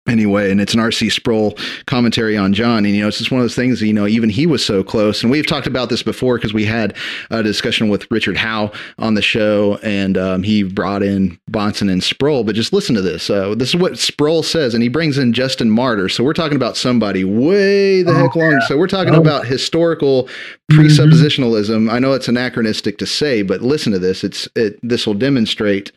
[0.08, 1.54] anyway and it's an rc sproul
[1.86, 4.30] commentary on john and you know it's just one of those things you know even
[4.30, 6.96] he was so close and we've talked about this before because we had
[7.30, 12.02] a discussion with richard howe on the show and um, he brought in bahnsen and
[12.02, 15.18] sproul but just listen to this uh, this is what sproul says and he brings
[15.18, 18.60] in justin martyr so we're talking about somebody way the oh, heck long yeah.
[18.60, 19.20] so we're talking oh.
[19.20, 20.30] about historical
[20.72, 21.90] presuppositionalism mm-hmm.
[21.90, 25.92] i know it's anachronistic to say but listen to this it's it this will demonstrate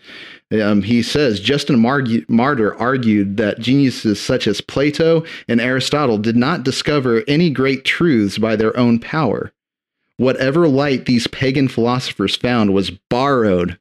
[0.52, 6.64] um, he says Justin Martyr argued that geniuses such as Plato and Aristotle did not
[6.64, 9.52] discover any great truths by their own power.
[10.18, 13.80] Whatever light these pagan philosophers found was borrowed.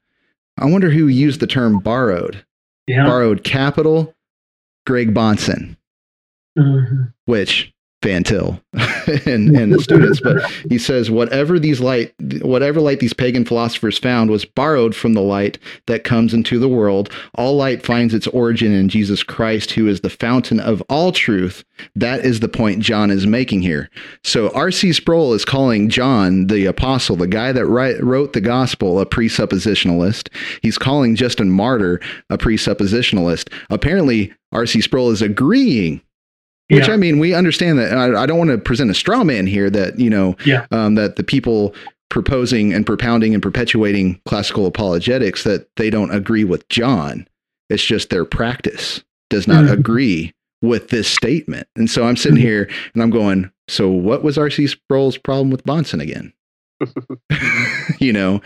[0.59, 2.45] I wonder who used the term borrowed.
[2.87, 3.07] Yeah.
[3.07, 4.15] Borrowed capital,
[4.87, 5.77] Greg Bahnsen,
[6.59, 7.05] mm-hmm.
[7.27, 7.73] which
[8.03, 8.61] Van Til
[9.27, 13.99] and, and the students, but he says whatever these light, whatever light these pagan philosophers
[13.99, 17.11] found was borrowed from the light that comes into the world.
[17.35, 21.65] All light finds its origin in Jesus Christ, who is the fountain of all truth.
[21.95, 23.89] That is the point John is making here.
[24.25, 24.93] So R.C.
[24.93, 30.29] Sproul is calling John the apostle, the guy that write, wrote the gospel, a presuppositionalist.
[30.63, 32.01] He's calling Justin Martyr
[32.31, 33.53] a presuppositionalist.
[33.71, 34.81] Apparently, R.C.
[34.81, 36.03] Sproul is agreeing
[36.73, 36.95] which yeah.
[36.95, 37.93] I mean, we understand that.
[37.93, 40.67] I, I, don't want to present a straw man here that you know yeah.
[40.71, 41.75] um, that the people
[42.09, 47.27] proposing and propounding and perpetuating classical apologetics that they don't agree with John.
[47.71, 49.73] It's just their practice does not mm-hmm.
[49.73, 51.67] agree with this statement.
[51.75, 52.47] And so I'm sitting mm-hmm.
[52.47, 54.67] here and I'm going, so what was R.C.
[54.67, 56.35] Sproul's problem with Bahnsen again?
[57.99, 58.41] you know,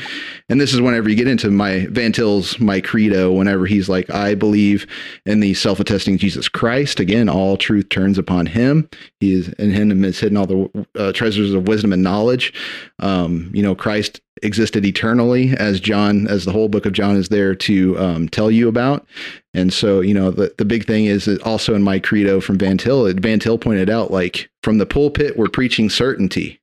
[0.48, 3.32] and this is whenever you get into my Van Til's my credo.
[3.32, 4.86] Whenever he's like, I believe
[5.24, 7.00] in the self-attesting Jesus Christ.
[7.00, 8.88] Again, all truth turns upon Him.
[9.20, 12.52] He is in Him is hidden all the uh, treasures of wisdom and knowledge.
[12.98, 17.30] Um, you know, Christ existed eternally, as John, as the whole book of John is
[17.30, 19.06] there to um, tell you about.
[19.54, 22.76] And so, you know, the, the big thing is also in my credo from Van
[22.76, 26.60] Til, Van Til pointed out, like from the pulpit, we're preaching certainty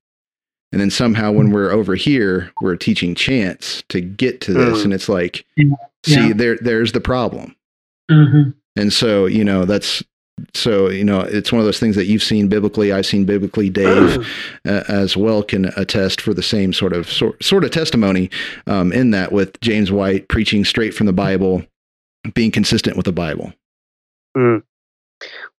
[0.73, 4.85] and then somehow when we're over here we're teaching chance to get to this mm.
[4.85, 5.69] and it's like yeah.
[6.03, 7.55] see there there's the problem
[8.11, 8.49] mm-hmm.
[8.75, 10.03] and so you know that's
[10.55, 13.69] so you know it's one of those things that you've seen biblically i've seen biblically
[13.69, 14.27] dave
[14.67, 18.31] uh, as well can attest for the same sort of sort, sort of testimony
[18.65, 21.63] um, in that with james white preaching straight from the bible
[22.33, 23.53] being consistent with the bible
[24.35, 24.61] mm.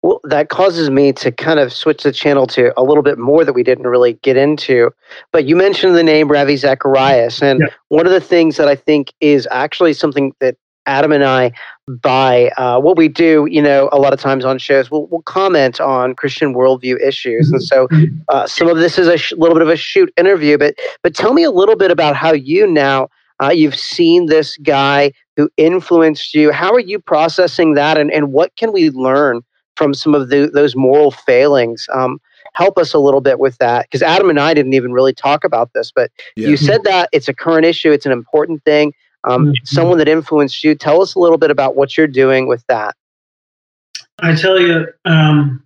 [0.01, 3.43] Well, that causes me to kind of switch the channel to a little bit more
[3.43, 4.91] that we didn't really get into.
[5.31, 7.41] But you mentioned the name Ravi Zacharias.
[7.41, 7.67] And yeah.
[7.89, 11.51] one of the things that I think is actually something that Adam and I,
[11.87, 15.23] by uh, what we do, you know, a lot of times on shows, we'll, we'll
[15.23, 17.51] comment on Christian worldview issues.
[17.51, 18.17] And so mm-hmm.
[18.29, 20.59] uh, some of this is a sh- little bit of a shoot interview.
[20.59, 23.09] But, but tell me a little bit about how you now.
[23.41, 26.51] Uh, you've seen this guy who influenced you.
[26.51, 29.41] How are you processing that, and, and what can we learn
[29.75, 31.87] from some of the, those moral failings.
[31.93, 32.19] Um,
[32.53, 35.43] help us a little bit with that because Adam and I didn't even really talk
[35.43, 36.47] about this, but yeah.
[36.47, 38.93] you said that it's a current issue, it's an important thing.
[39.25, 39.53] Um, mm-hmm.
[39.63, 40.75] Someone that influenced you.
[40.75, 42.95] Tell us a little bit about what you're doing with that.
[44.19, 45.63] I tell you, um,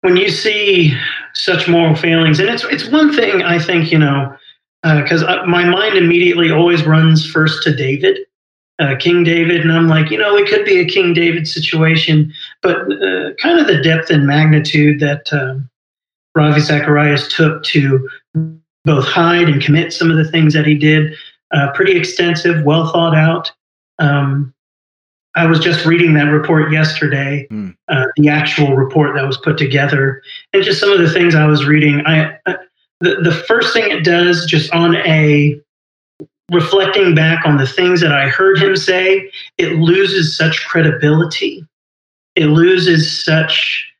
[0.00, 0.94] when you see
[1.34, 4.36] such moral failings, and it's it's one thing I think you know
[4.82, 8.18] because uh, my mind immediately always runs first to David
[8.78, 12.32] uh, King David, and I'm like, you know, it could be a King David situation,
[12.62, 15.68] but uh, kind of the depth and magnitude that um,
[16.34, 18.08] Ravi Zacharias took to
[18.84, 21.14] both hide and commit some of the things that he did,
[21.52, 23.52] uh, pretty extensive, well thought out.
[23.98, 24.52] Um,
[25.36, 27.74] I was just reading that report yesterday, mm.
[28.16, 30.22] the actual report that was put together,
[30.52, 32.02] and just some of the things I was reading.
[32.06, 32.54] I uh,
[33.00, 35.60] the the first thing it does, just on a
[36.50, 41.66] reflecting back on the things that I heard him say, it loses such credibility.
[42.36, 43.90] It loses such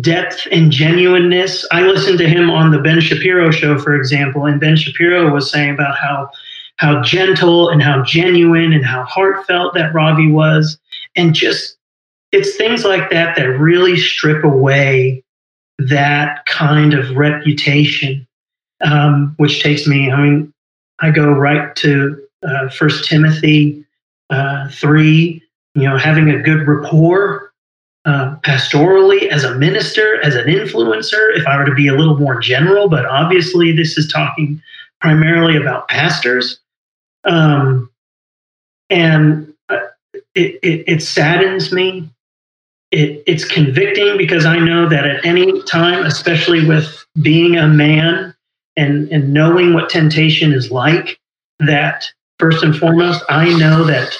[0.00, 1.66] depth and genuineness.
[1.72, 5.50] I listened to him on the Ben Shapiro show, for example, and Ben Shapiro was
[5.50, 6.30] saying about how
[6.76, 10.78] how gentle and how genuine and how heartfelt that Ravi was.
[11.16, 11.76] And just
[12.30, 15.24] it's things like that that really strip away
[15.78, 18.26] that kind of reputation,
[18.84, 20.52] um, which takes me, I mean,
[21.00, 23.84] I go right to uh, First Timothy
[24.30, 25.42] uh, three.
[25.74, 27.52] You know, having a good rapport
[28.04, 31.36] uh, pastorally as a minister, as an influencer.
[31.36, 34.62] If I were to be a little more general, but obviously this is talking
[35.00, 36.58] primarily about pastors.
[37.24, 37.90] Um,
[38.90, 39.78] and uh,
[40.34, 42.08] it, it, it saddens me.
[42.90, 48.34] It, it's convicting because I know that at any time, especially with being a man
[48.78, 51.18] and and knowing what temptation is like
[51.58, 52.06] that
[52.38, 54.16] first and foremost i know that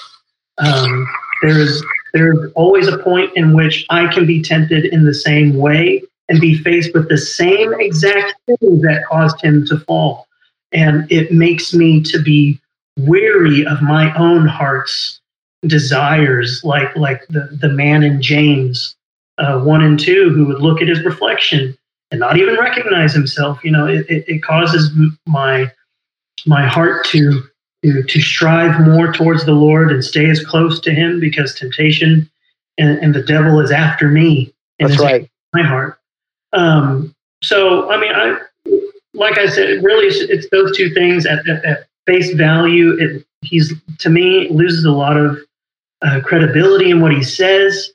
[0.59, 1.09] um,
[1.43, 1.85] there is
[2.15, 6.41] there's always a point in which I can be tempted in the same way and
[6.41, 10.27] be faced with the same exact thing that caused him to fall.
[10.73, 12.61] And it makes me to be
[12.99, 15.21] weary of my own heart's
[15.67, 18.97] desires, like like the, the man in James
[19.39, 21.77] uh, 1 and 2 who would look at his reflection
[22.11, 23.63] and not even recognize himself.
[23.65, 24.91] You know, it, it, it causes
[25.27, 25.71] my
[26.47, 27.43] my heart to,
[27.85, 32.31] to to strive more towards the Lord and stay as close to Him because temptation
[32.79, 34.53] and, and the devil is after me.
[34.79, 35.29] And That's right.
[35.53, 35.99] My heart.
[36.53, 38.39] Um, so, I mean, I
[39.15, 42.97] like I said, really, it's, it's those two things at, at, at face value.
[42.99, 45.39] It, he's to me loses a lot of
[46.03, 47.91] uh, credibility in what he says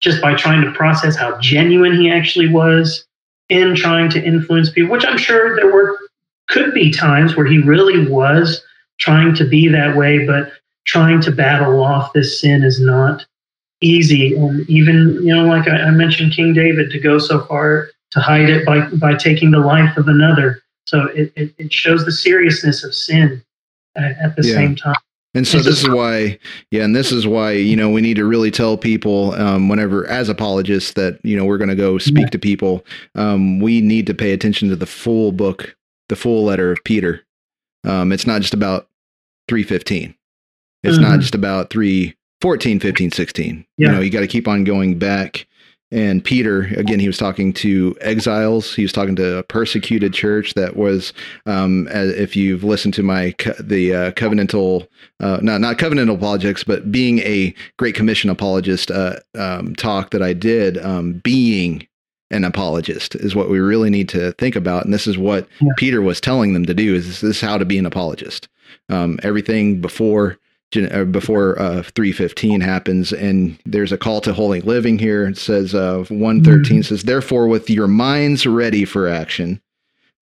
[0.00, 3.06] just by trying to process how genuine he actually was
[3.50, 5.98] in trying to influence people, which I'm sure there were
[6.48, 8.62] could be times where he really was
[8.98, 10.52] trying to be that way, but
[10.84, 13.24] trying to battle off this sin is not
[13.80, 14.34] easy.
[14.34, 18.20] And even, you know, like I, I mentioned King David, to go so far to
[18.20, 20.62] hide it by, by taking the life of another.
[20.86, 23.42] So it, it, it shows the seriousness of sin
[23.94, 24.54] at, at the yeah.
[24.54, 24.94] same time.
[25.34, 26.38] And so this is why,
[26.70, 30.06] yeah, and this is why you know we need to really tell people um, whenever,
[30.06, 32.30] as apologists, that you know we're going to go speak yeah.
[32.30, 32.84] to people.
[33.14, 35.76] Um, we need to pay attention to the full book,
[36.08, 37.24] the full letter of Peter.
[37.84, 38.88] Um, it's not just about
[39.48, 40.14] three fifteen.
[40.82, 41.10] It's mm-hmm.
[41.10, 43.66] not just about three 14, 15, 16.
[43.76, 43.86] Yeah.
[43.86, 45.46] You know, you got to keep on going back.
[45.92, 48.74] And Peter, again, he was talking to exiles.
[48.74, 51.12] He was talking to a persecuted church that was,
[51.46, 54.86] um, if you've listened to my co- the uh, covenantal,
[55.18, 60.22] uh, not not covenantal apologetics, but being a Great Commission apologist uh, um, talk that
[60.22, 61.86] I did, um, being
[62.30, 64.84] an apologist is what we really need to think about.
[64.84, 65.72] And this is what yeah.
[65.76, 68.48] Peter was telling them to do: is this is how to be an apologist.
[68.88, 70.38] Um, everything before
[71.10, 76.04] before uh, 315 happens and there's a call to holy living here it says uh,
[76.08, 76.82] 113 mm-hmm.
[76.82, 79.60] says therefore with your minds ready for action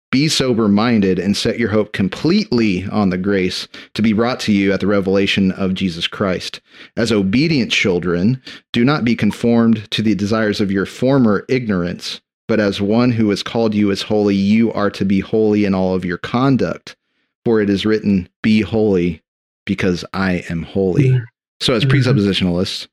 [0.10, 4.54] be sober minded and set your hope completely on the grace to be brought to
[4.54, 6.62] you at the revelation of Jesus Christ.
[6.96, 8.42] As obedient children,
[8.72, 13.30] do not be conformed to the desires of your former ignorance, but as one who
[13.32, 16.96] has called you as holy, you are to be holy in all of your conduct.
[17.44, 19.22] For it is written, Be holy,
[19.68, 21.10] because I am holy.
[21.10, 21.24] Mm-hmm.
[21.62, 21.96] So as mm-hmm.
[21.96, 22.88] presuppositionalists,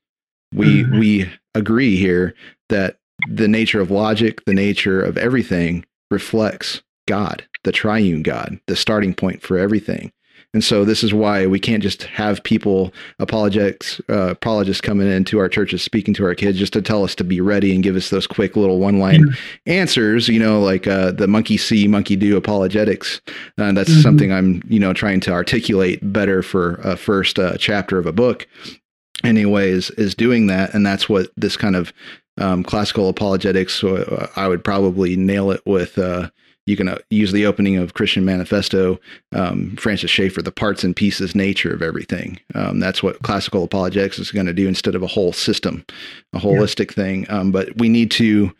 [0.52, 0.98] we mm-hmm.
[0.98, 2.34] we agree here
[2.68, 2.98] that
[3.28, 9.14] the nature of logic, the nature of everything reflects God, the triune God, the starting
[9.14, 10.12] point for everything.
[10.54, 15.38] And so this is why we can't just have people apologetics uh, apologists coming into
[15.38, 17.96] our churches speaking to our kids just to tell us to be ready and give
[17.96, 19.70] us those quick little one line mm-hmm.
[19.70, 20.28] answers.
[20.28, 23.20] You know, like uh, the monkey see, monkey do apologetics.
[23.58, 24.00] Uh, that's mm-hmm.
[24.00, 28.12] something I'm you know trying to articulate better for a first uh, chapter of a
[28.12, 28.46] book.
[29.24, 31.92] Anyways, is doing that, and that's what this kind of
[32.38, 33.82] um, classical apologetics.
[33.82, 36.30] Uh, I would probably nail it with uh,
[36.66, 38.98] you can uh, use the opening of Christian Manifesto,
[39.32, 42.40] um, Francis Schaeffer, the parts and pieces nature of everything.
[42.54, 45.84] Um, that's what classical apologetics is going to do instead of a whole system,
[46.32, 47.04] a holistic yeah.
[47.04, 47.26] thing.
[47.28, 48.54] Um, but we need to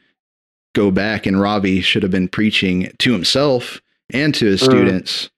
[0.74, 3.80] go back, and Ravi should have been preaching to himself
[4.10, 5.30] and to his uh, students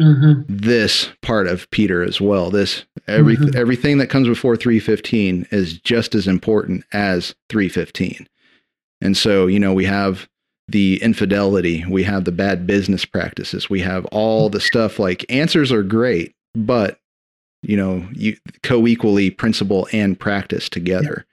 [0.00, 0.42] mm-hmm.
[0.48, 2.50] this part of Peter as well.
[2.50, 3.56] This every mm-hmm.
[3.56, 8.26] everything that comes before 315 is just as important as 315.
[9.00, 10.28] And so, you know, we have
[10.70, 15.72] the infidelity, we have the bad business practices, we have all the stuff like answers
[15.72, 16.98] are great, but
[17.62, 21.26] you know, you co-equally principle and practice together.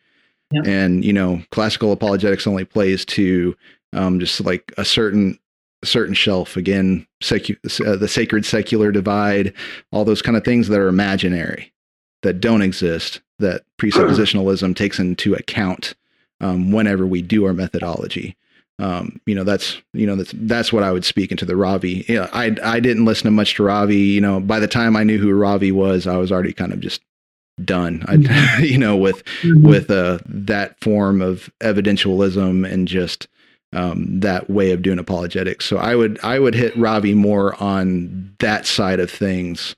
[0.51, 0.61] Yeah.
[0.63, 0.69] Yeah.
[0.69, 3.55] And you know, classical apologetics only plays to
[3.93, 5.37] um, just like a certain
[5.83, 9.53] certain shelf again, secu- uh, the sacred secular divide,
[9.91, 11.71] all those kind of things that are imaginary,
[12.23, 15.95] that don't exist, that presuppositionalism takes into account
[16.39, 18.35] um, whenever we do our methodology
[18.79, 22.05] um, you know that's you know that's that's what I would speak into the Ravi.
[22.07, 23.97] You know, I I didn't listen to much to Ravi.
[23.97, 26.79] You know, by the time I knew who Ravi was, I was already kind of
[26.79, 27.01] just
[27.63, 28.05] done.
[28.07, 28.63] I, mm-hmm.
[28.63, 29.67] you know, with mm-hmm.
[29.67, 33.27] with uh, that form of evidentialism and just
[33.73, 35.65] um, that way of doing apologetics.
[35.65, 39.75] So I would I would hit Ravi more on that side of things,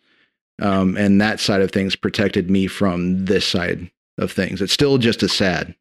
[0.62, 4.62] um, and that side of things protected me from this side of things.
[4.62, 5.74] It's still just as sad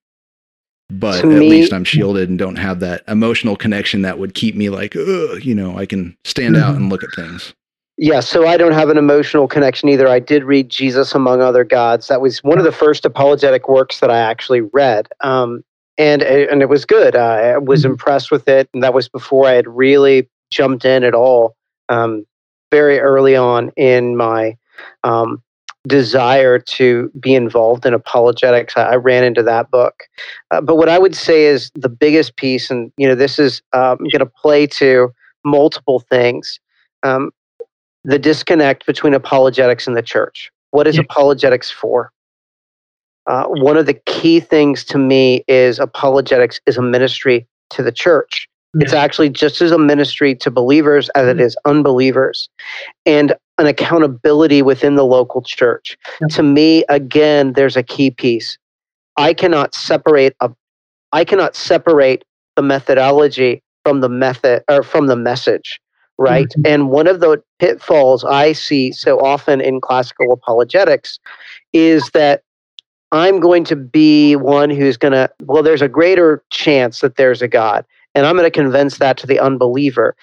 [0.91, 4.35] but to at me, least I'm shielded and don't have that emotional connection that would
[4.35, 6.65] keep me like, you know, I can stand mm-hmm.
[6.65, 7.55] out and look at things.
[8.01, 10.07] Yeah, so I don't have an emotional connection either.
[10.07, 12.07] I did read Jesus Among Other Gods.
[12.07, 15.09] That was one of the first apologetic works that I actually read.
[15.21, 15.65] Um,
[15.99, 17.17] and, and it was good.
[17.17, 17.91] I was mm-hmm.
[17.91, 18.69] impressed with it.
[18.73, 21.57] And that was before I had really jumped in at all,
[21.89, 22.25] um,
[22.71, 24.57] very early on in my
[25.03, 25.43] um,
[25.89, 28.75] desire to be involved in apologetics.
[28.77, 30.05] I, I ran into that book.
[30.51, 33.63] Uh, but what I would say is the biggest piece, and you know, this is
[33.73, 35.13] um, going to play to
[35.45, 36.61] multiple things.
[37.03, 37.31] Um,
[38.05, 40.51] the disconnect between apologetics and the church.
[40.71, 41.03] What is Yeah.
[41.03, 42.13] apologetics for?
[43.27, 47.93] Uh, one of the key things to me is apologetics is a ministry to the
[47.93, 48.49] church.
[48.81, 52.49] It's actually just as a ministry to believers as it is unbelievers,
[53.07, 55.97] and an accountability within the local church.
[56.31, 58.57] To me, again, there's a key piece.
[59.17, 60.51] I cannot separate a,
[61.13, 62.25] I cannot separate
[62.57, 65.81] the methodology from the method or from the message,
[66.19, 66.49] right?
[66.59, 66.63] Mhm.
[66.67, 71.19] And one of the pitfalls I see so often in classical apologetics
[71.73, 72.43] is that
[73.11, 77.41] I'm going to be one who's going to, well, there's a greater chance that there's
[77.41, 77.85] a God.
[78.15, 80.15] And I'm going to convince that to the unbeliever.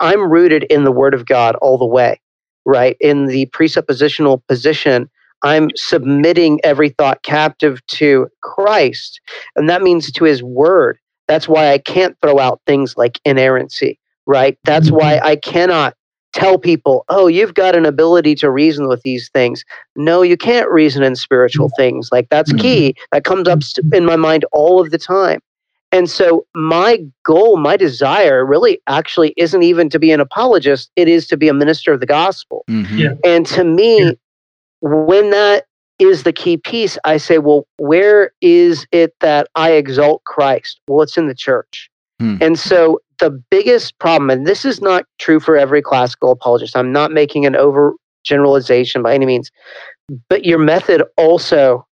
[0.00, 2.20] I'm rooted in the Word of God all the way,
[2.64, 2.96] right?
[3.00, 5.10] In the presuppositional position,
[5.42, 9.20] I'm submitting every thought captive to Christ.
[9.56, 10.98] And that means to His Word.
[11.28, 14.58] That's why I can't throw out things like inerrancy, right?
[14.64, 14.96] That's mm-hmm.
[14.96, 15.94] why I cannot
[16.32, 19.64] tell people, oh, you've got an ability to reason with these things.
[19.96, 21.82] No, you can't reason in spiritual mm-hmm.
[21.82, 22.08] things.
[22.10, 22.62] Like that's mm-hmm.
[22.62, 22.96] key.
[23.12, 23.60] That comes up
[23.92, 25.40] in my mind all of the time.
[25.92, 31.06] And so my goal, my desire really actually isn't even to be an apologist, it
[31.06, 32.64] is to be a minister of the gospel.
[32.70, 32.98] Mhm.
[32.98, 33.14] Yeah.
[33.24, 34.12] And to me, Yeah.
[34.80, 35.66] when that
[35.98, 40.80] is the key piece, I say, well, where is it that I exalt Christ?
[40.88, 41.90] Well, it's in the church.
[42.18, 42.38] Hmm.
[42.40, 46.90] And so the biggest problem, and this is not true for every classical apologist, I'm
[46.90, 49.50] not making an overgeneralization by any means,
[50.28, 51.86] but your method also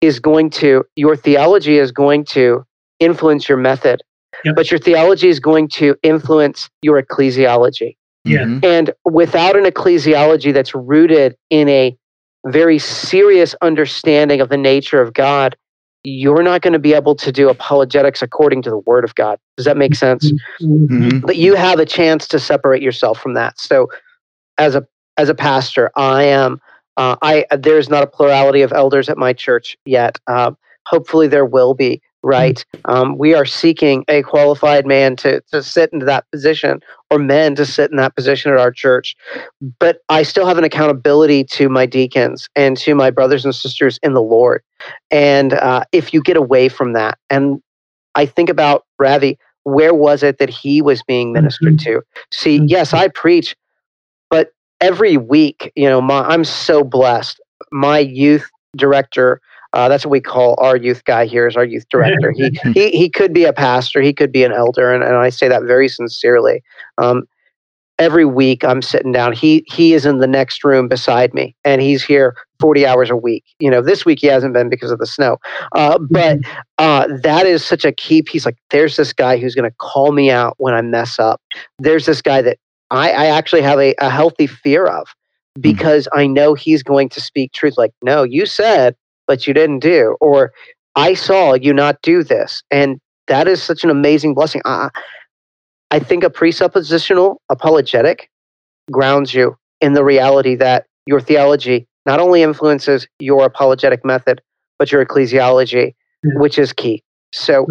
[0.00, 2.64] is going to, your theology is going to
[3.02, 4.02] influence your method,
[4.44, 4.56] Yep.
[4.56, 7.96] but your theology is going to influence your ecclesiology.
[8.24, 8.44] Yeah.
[8.44, 8.64] Mhm.
[8.64, 11.96] And without an ecclesiology that's rooted in a
[12.46, 15.56] very serious understanding of the nature of God,
[16.04, 19.38] you're not going to be able to do apologetics according to the word of God.
[19.56, 20.32] Does that make sense?
[20.60, 20.88] Mhm.
[20.88, 21.26] Mhm.
[21.26, 23.58] But you have a chance to separate yourself from that.
[23.58, 23.88] So
[24.58, 24.84] as a
[25.18, 26.60] as a pastor, I am
[26.96, 30.18] uh, I there's not a plurality of elders at my church yet.
[30.26, 30.52] Uh,
[30.86, 32.64] hopefully there will be, right?
[32.86, 37.54] Um, we are seeking a qualified man to to sit into that position or men
[37.56, 39.16] to sit in that position at our church.
[39.78, 43.98] But I still have an accountability to my deacons and to my brothers and sisters
[44.02, 44.62] in the Lord.
[45.10, 47.60] And uh, if you get away from that, and
[48.14, 52.02] I think about Ravi, where was it that he was being ministered to?
[52.32, 52.64] See, Mhm.
[52.68, 53.54] yes, I preach,
[54.30, 54.50] but
[54.80, 57.40] every week, you know, my, I'm so blessed.
[57.70, 59.40] My youth director,
[59.72, 62.32] uh, that's what we call our youth guy here is our youth director.
[62.32, 65.30] he, he, he could be a pastor, he could be an elder, and, and I
[65.30, 66.62] say that very sincerely.
[66.98, 67.24] Um,
[67.98, 69.32] every week I'm sitting down.
[69.32, 73.16] He he is in the next room beside me, and he's here 40 hours a
[73.16, 73.44] week.
[73.58, 75.38] You know, this week he hasn't been because of the snow.
[75.74, 76.38] Uh, but
[76.78, 78.44] uh, that is such a key piece.
[78.44, 81.40] Like, there's this guy who's going to call me out when I mess up.
[81.78, 82.58] There's this guy that
[82.90, 85.08] I, I actually have a, a healthy fear of
[85.60, 87.74] because I know he's going to speak truth.
[87.76, 88.94] Like, no, you said,
[89.32, 90.52] but you didn't do, or
[90.94, 94.60] I saw you not do this, and that is such an amazing blessing.
[94.66, 94.90] I,
[95.90, 98.28] I think a presuppositional apologetic
[98.90, 104.42] grounds you in the reality that your theology not only influences your apologetic method,
[104.78, 106.32] but your ecclesiology, Yeah.
[106.36, 107.02] which is key.
[107.32, 107.66] So,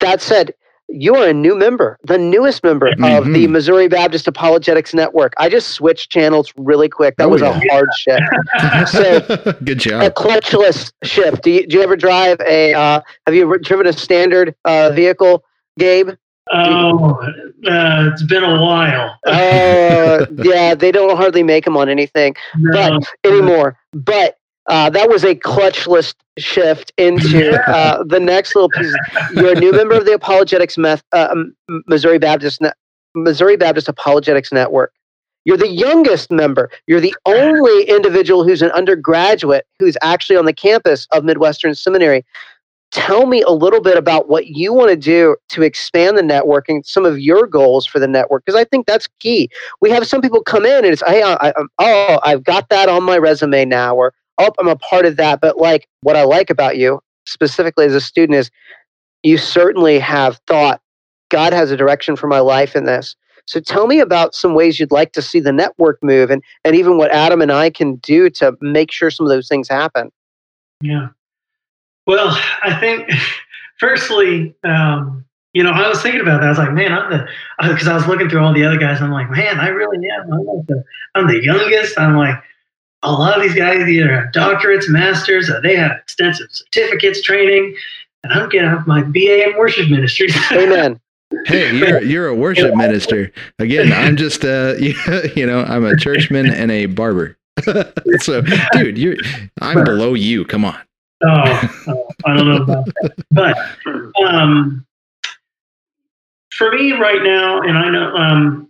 [0.00, 0.52] that said,
[0.88, 3.50] you are a new member, the newest member of the Mhm.
[3.50, 5.34] Missouri Baptist Apologetics Network.
[5.38, 7.16] I just switched channels really quick.
[7.18, 7.60] That Oh, was yeah.
[7.62, 8.22] a hard shift.
[8.88, 10.02] So- Good job.
[10.02, 11.42] A clutchless shift.
[11.42, 12.72] Do you, do you ever drive a?
[12.74, 15.44] Uh, have you ever driven a standard uh, vehicle,
[15.78, 16.10] Gabe?
[16.50, 17.20] Oh,
[17.68, 19.18] uh, it's been a while.
[19.26, 22.98] Uh, yeah, they don't hardly make them on anything No.
[23.26, 23.76] anymore.
[23.92, 24.37] But
[24.68, 28.94] uh, that was a clutchless shift into uh, the next little piece.
[29.34, 31.34] You're a new member of the Apologetics Meth, uh,
[31.86, 32.72] Missouri Baptist Ne-
[33.14, 34.92] Missouri Baptist Apologetics Network.
[35.44, 36.70] You're the youngest member.
[36.86, 42.24] You're the only individual who's an undergraduate who's actually on the campus of Midwestern Seminary.
[42.90, 46.68] Tell me a little bit about what you want to do to expand the network
[46.68, 49.48] and some of your goals for the network, because I think that's key.
[49.80, 52.88] We have some people come in and it's, hey, I, I, oh, I've got that
[52.88, 55.40] on my resume now, or oh, I'm a part of that.
[55.40, 58.50] But like, what I like about you specifically as a student is
[59.22, 60.80] you certainly have thought
[61.30, 63.16] God has a direction for my life in this.
[63.46, 66.76] So tell me about some ways you'd like to see the network move and, and
[66.76, 70.10] even what Adam and I can do to make sure some of those things happen.
[70.82, 71.08] Yeah.
[72.06, 73.10] Well, I think,
[73.78, 75.24] firstly, um,
[75.54, 76.46] you know, I was thinking about that.
[76.46, 77.28] I was like, man, I'm the
[77.72, 79.00] because I was looking through all the other guys.
[79.00, 80.32] I'm like, man, I really am.
[80.32, 80.84] I'm like the
[81.14, 81.98] I'm the youngest.
[81.98, 82.40] I'm like,
[83.02, 87.74] a lot of these guys either have doctorates, masters, or they have extensive certificates, training,
[88.24, 90.28] and I'm getting off my BA in worship ministry.
[90.52, 91.00] Amen.
[91.46, 93.30] Hey, you're you're a worship minister.
[93.58, 97.36] Again, I'm just uh you know, I'm a churchman and a barber.
[98.20, 98.42] so,
[98.72, 99.16] dude, you're
[99.60, 100.44] I'm below you.
[100.44, 100.78] Come on.
[101.24, 103.24] Oh, oh, I don't know about that.
[103.32, 104.86] But um,
[106.56, 108.67] for me right now, and I know um,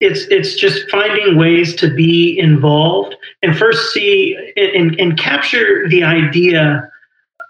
[0.00, 6.02] it's it's just finding ways to be involved and first see and, and capture the
[6.02, 6.90] idea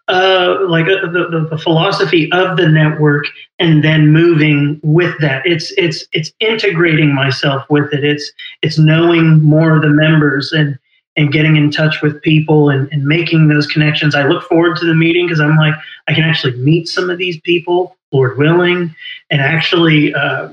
[0.08, 3.24] uh, like the, the, the philosophy of the network
[3.58, 5.44] and then moving with that.
[5.44, 8.04] It's it's it's integrating myself with it.
[8.04, 8.30] It's
[8.62, 10.78] it's knowing more of the members and
[11.16, 14.14] and getting in touch with people and, and making those connections.
[14.14, 15.74] I look forward to the meeting because i'm like
[16.08, 18.94] i can actually meet some of these people lord willing
[19.30, 20.48] and actually uh,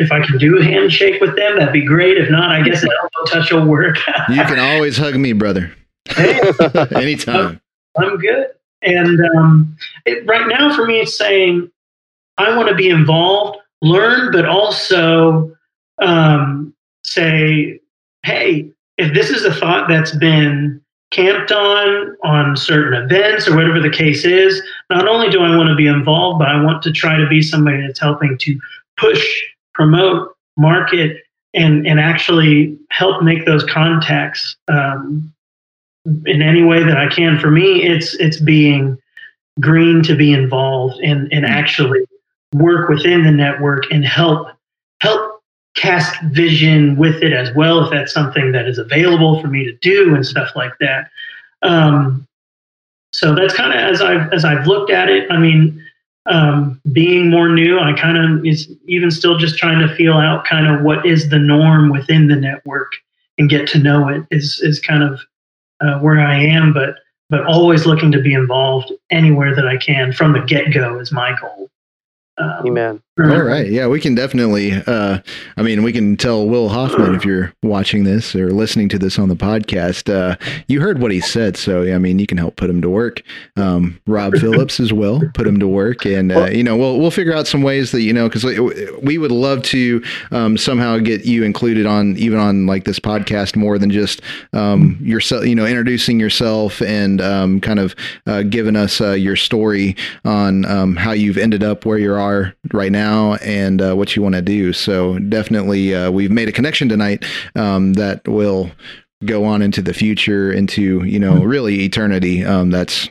[0.00, 2.82] if i can do a handshake with them that'd be great if not i guess
[2.82, 3.98] an elbow touch will work
[4.28, 5.74] You can always hug me, brother.
[6.16, 7.60] Anytime.
[7.98, 8.48] I'm good.
[8.82, 9.76] And um,
[10.06, 11.70] it, right now, for me, it's saying
[12.38, 15.54] I want to be involved, learn, but also
[16.00, 16.74] um,
[17.04, 17.80] say,
[18.24, 20.80] hey, if this is a thought that's been
[21.10, 25.68] camped on on certain events or whatever the case is, not only do I want
[25.68, 28.60] to be involved, but I want to try to be somebody that's helping to
[28.96, 29.26] push,
[29.80, 31.22] promote, market,
[31.54, 35.32] and and actually help make those contacts um,
[36.26, 37.38] in any way that I can.
[37.38, 38.98] For me, it's it's being
[39.58, 42.00] green to be involved and and actually
[42.54, 44.48] work within the network and help
[45.00, 45.40] help
[45.76, 49.72] cast vision with it as well if that's something that is available for me to
[49.80, 51.08] do and stuff like that.
[51.62, 52.26] Um,
[53.14, 55.30] so that's kind of as I've as I've looked at it.
[55.32, 55.79] I mean,
[56.26, 60.44] um, being more new, I kind of is even still just trying to feel out
[60.44, 62.92] kind of what is the norm within the network
[63.38, 65.20] and get to know it is is kind of
[65.80, 66.96] uh, where I am, but
[67.30, 71.12] but always looking to be involved anywhere that I can from the get go is
[71.12, 71.70] my goal.
[72.38, 73.02] Um, Amen.
[73.22, 73.70] All right.
[73.70, 74.72] Yeah, we can definitely.
[74.72, 75.18] Uh,
[75.56, 79.18] I mean, we can tell Will Hoffman if you're watching this or listening to this
[79.18, 80.12] on the podcast.
[80.12, 80.36] Uh,
[80.68, 83.22] you heard what he said, so I mean, you can help put him to work.
[83.56, 87.10] Um, Rob Phillips as well, put him to work, and uh, you know, we'll we'll
[87.10, 88.44] figure out some ways that you know, because
[89.02, 93.54] we would love to um, somehow get you included on even on like this podcast
[93.54, 94.22] more than just
[94.54, 95.44] um, yourself.
[95.44, 97.94] You know, introducing yourself and um, kind of
[98.26, 99.94] uh, giving us uh, your story
[100.24, 103.09] on um, how you've ended up where you are right now
[103.40, 104.72] and uh, what you want to do.
[104.72, 108.70] So definitely, uh, we've made a connection tonight um, that will
[109.24, 112.44] go on into the future, into you know, really eternity.
[112.44, 113.08] Um, that's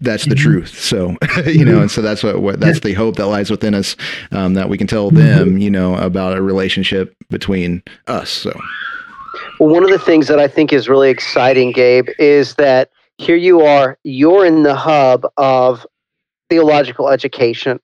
[0.00, 0.78] that's the truth.
[0.78, 1.16] So
[1.46, 3.96] you know, and so that's what, what that's the hope that lies within us
[4.32, 8.30] um, that we can tell them, you know, about a relationship between us.
[8.30, 8.58] So.
[9.58, 13.36] Well, one of the things that I think is really exciting, Gabe, is that here
[13.36, 15.86] you are, you're in the hub of
[16.48, 17.78] theological education.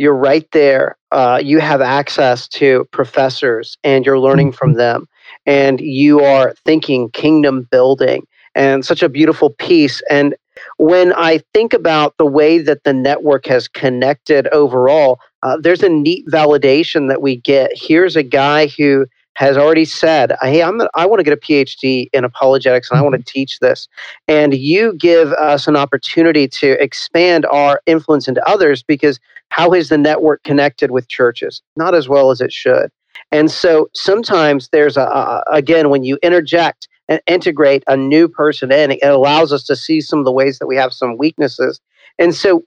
[0.00, 0.96] You're right there.
[1.12, 5.06] Uh, you have access to professors and you're learning from them.
[5.44, 10.00] And you are thinking kingdom building and such a beautiful piece.
[10.08, 10.34] And
[10.78, 15.90] when I think about the way that the network has connected overall, uh, there's a
[15.90, 17.70] neat validation that we get.
[17.74, 19.04] Here's a guy who
[19.34, 23.02] has already said, "Hey, I'm I want to get a PhD in apologetics and I
[23.02, 23.38] want to mm-hmm.
[23.38, 23.88] teach this."
[24.28, 29.18] And you give us an opportunity to expand our influence into others because
[29.50, 31.62] how is the network connected with churches?
[31.76, 32.90] Not as well as it should.
[33.32, 38.70] And so sometimes there's a, a again when you interject and integrate a new person
[38.70, 41.80] in, it allows us to see some of the ways that we have some weaknesses.
[42.20, 42.62] And so,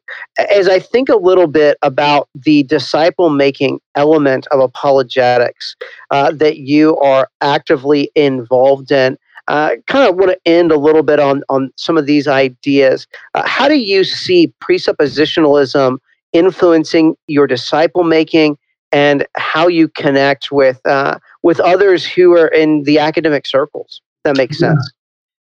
[0.51, 5.76] as I think a little bit about the disciple making element of apologetics
[6.12, 11.04] uh, that you are actively involved in, uh, kind of want to end a little
[11.04, 13.08] bit on, on some of these ideas.
[13.36, 15.97] Uh, how do you see presuppositionalism
[16.34, 18.58] influencing your disciple making
[18.91, 24.01] and how you connect with, uh, with others who are in the academic circles?
[24.24, 24.70] That makes Yeah.
[24.70, 24.91] sense.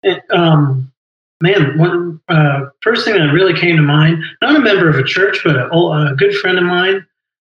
[0.02, 0.92] it, um,
[1.40, 5.04] man, one uh, first thing that really came to mind, not a member of a
[5.04, 7.04] church, but a, a good friend of mine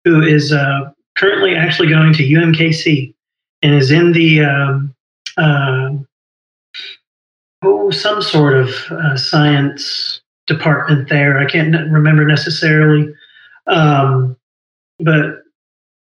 [0.05, 3.13] who is uh, currently actually going to UMKC
[3.61, 4.95] and is in the um,
[5.37, 5.89] uh,
[7.61, 11.39] oh some sort of uh, science department there.
[11.39, 13.13] I can't remember necessarily,
[13.67, 14.35] um,
[14.99, 15.43] but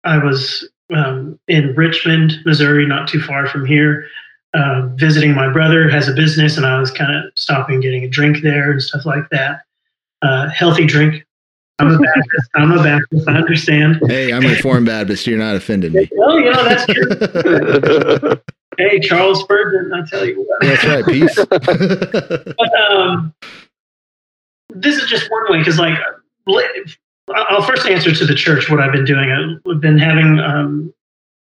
[0.04, 4.06] I was um, in Richmond, Missouri, not too far from here
[4.54, 8.08] uh, visiting my brother has a business and i was kind of stopping getting a
[8.08, 9.62] drink there and stuff like that
[10.22, 11.24] uh, healthy drink
[11.78, 15.26] i'm a baptist i'm a baptist i understand Hey, I'm a Reformed Baptist.
[15.26, 16.08] You're not offending me.
[16.12, 18.34] well you know that's true
[18.78, 20.60] Hey, Charles Spurgeon, I tell you what.
[20.60, 21.04] That's right.
[21.04, 21.36] Peace.
[22.56, 23.34] But um,
[24.68, 25.98] this is just one way because, like,
[27.34, 29.30] I'll first answer to the church what I've been doing.
[29.68, 30.94] I've been having um,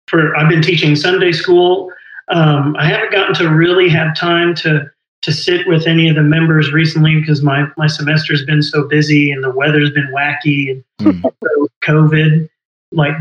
[0.07, 1.91] for I've been teaching Sunday school.
[2.29, 4.91] Um, I haven't gotten to really have time to
[5.22, 9.31] to sit with any of the members recently because my my semester's been so busy
[9.31, 11.68] and the weather's been wacky and Mm.
[11.85, 12.49] COVID.
[12.93, 13.14] Like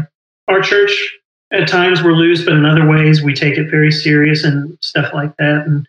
[0.48, 0.92] our church
[1.52, 5.14] at times we're loose, but in other ways we take it very serious and stuff
[5.14, 5.66] like that.
[5.66, 5.88] And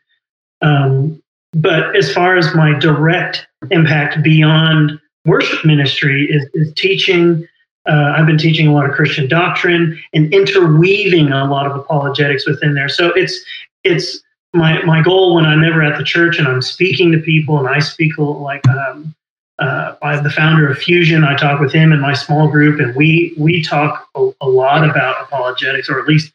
[0.63, 7.47] um, but as far as my direct impact beyond worship ministry is, is teaching.
[7.87, 12.47] Uh, I've been teaching a lot of Christian doctrine and interweaving a lot of apologetics
[12.47, 12.89] within there.
[12.89, 13.39] So it's
[13.85, 14.21] it's
[14.55, 17.69] my my goal when I'm ever at the church and I'm speaking to people and
[17.69, 19.15] I speak like um,
[19.59, 21.25] uh, by the founder of Fusion.
[21.25, 24.89] I talk with him in my small group and we we talk a, a lot
[24.89, 26.33] about apologetics, or at least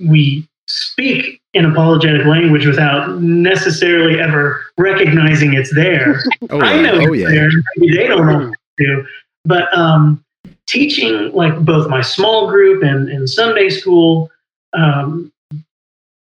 [0.00, 6.22] we speak in apologetic language without necessarily ever recognizing it's there.
[6.50, 7.28] Oh, I know Oh, it's yeah.
[7.30, 7.50] there.
[7.76, 9.06] Maybe they don't know what to do.
[9.44, 10.22] But um,
[10.72, 14.30] teaching like both my small group and, Sunday school,
[14.72, 15.30] um,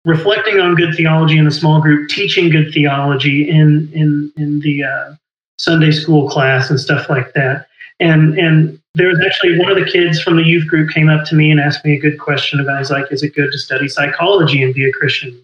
[0.04, 4.84] reflecting on good theology in the small group, teaching good theology in in in the
[4.84, 5.14] uh,
[5.58, 7.66] Sunday school class and stuff like that.
[8.00, 11.26] And and there was actually one of the kids from the youth group came up
[11.26, 12.78] to me and asked me a good question about.
[12.78, 15.36] He's like, "Is it good to study psychology and be a Christian?"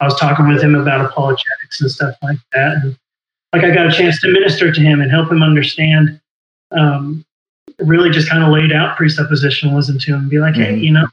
[0.00, 2.98] I was talking with him about apologetics and stuff like that, and
[3.52, 6.20] like I got a chance to minister to him and help him understand.
[6.72, 7.24] Um,
[7.78, 10.82] really, just kind of laid out presuppositionalism to him, and be like, "Hey, Mhm.
[10.82, 11.06] you know,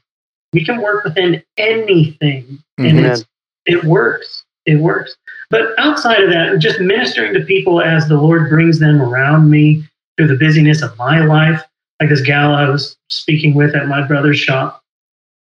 [0.52, 3.10] we can work within anything, and Mhm.
[3.10, 3.24] it's
[3.66, 4.44] it works.
[4.66, 5.16] It works."
[5.50, 9.84] But outside of that, just ministering to people as the Lord brings them around me
[10.16, 11.62] through the busyness of my life.
[12.00, 14.82] Like this gal I was speaking with at my brother's shop,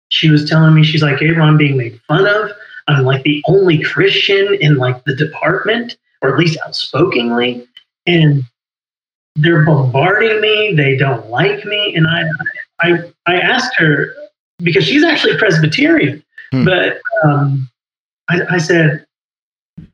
[0.10, 2.52] she was telling me, she's like, I'm being made fun of.
[2.88, 7.66] I'm like the only Christian in like the department, or at least outspokenly.
[8.06, 8.44] And
[9.36, 10.74] they're bombarding me.
[10.76, 11.96] They don't like me.
[11.96, 12.24] And I,
[12.82, 14.14] I, I asked her
[14.60, 16.66] because she's actually Presbyterian, Hmm.
[16.66, 17.70] but um,
[18.30, 19.06] I, I said,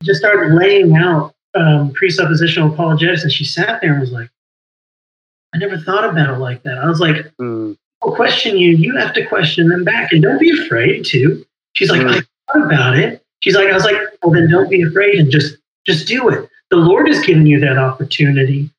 [0.03, 4.29] just started laying out um, presuppositional apologetics, and she sat there and was like,
[5.55, 7.77] "I never thought about it like that." I was like, Mm.
[8.03, 8.71] "I'll question you.
[8.75, 12.09] You have to question them back, and don't be afraid to." She's like, Mm.
[12.09, 15.31] "I thought about it." She's like, "I was like, well, then don't be afraid and
[15.31, 15.55] just
[15.87, 16.47] just do it.
[16.71, 18.69] The Lord has given you that opportunity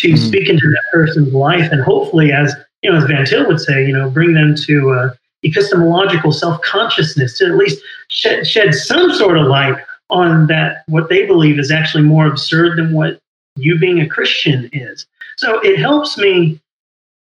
[0.00, 0.18] to Mhm.
[0.18, 3.86] speak into that person's life, and hopefully, as you know, as Van Til would say,
[3.86, 5.10] you know, bring them to uh,
[5.44, 9.76] epistemological self consciousness to at least shed, shed some sort of light
[10.08, 13.18] on that what they believe is actually more absurd than what
[13.56, 15.06] you being a Christian is.
[15.36, 16.58] So it helps me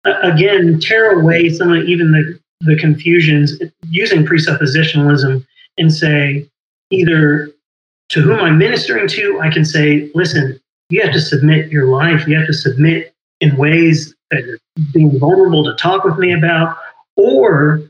[0.05, 5.45] uh, again tear away some of even the the confusions using presuppositionalism
[5.79, 6.47] and say
[6.91, 7.51] either
[8.11, 10.61] to whom I'm ministering to, I can say, listen,
[10.91, 12.27] you have to submit your life.
[12.27, 14.59] You have to submit in ways that you're
[14.93, 16.77] being vulnerable to talk with me about,
[17.17, 17.83] or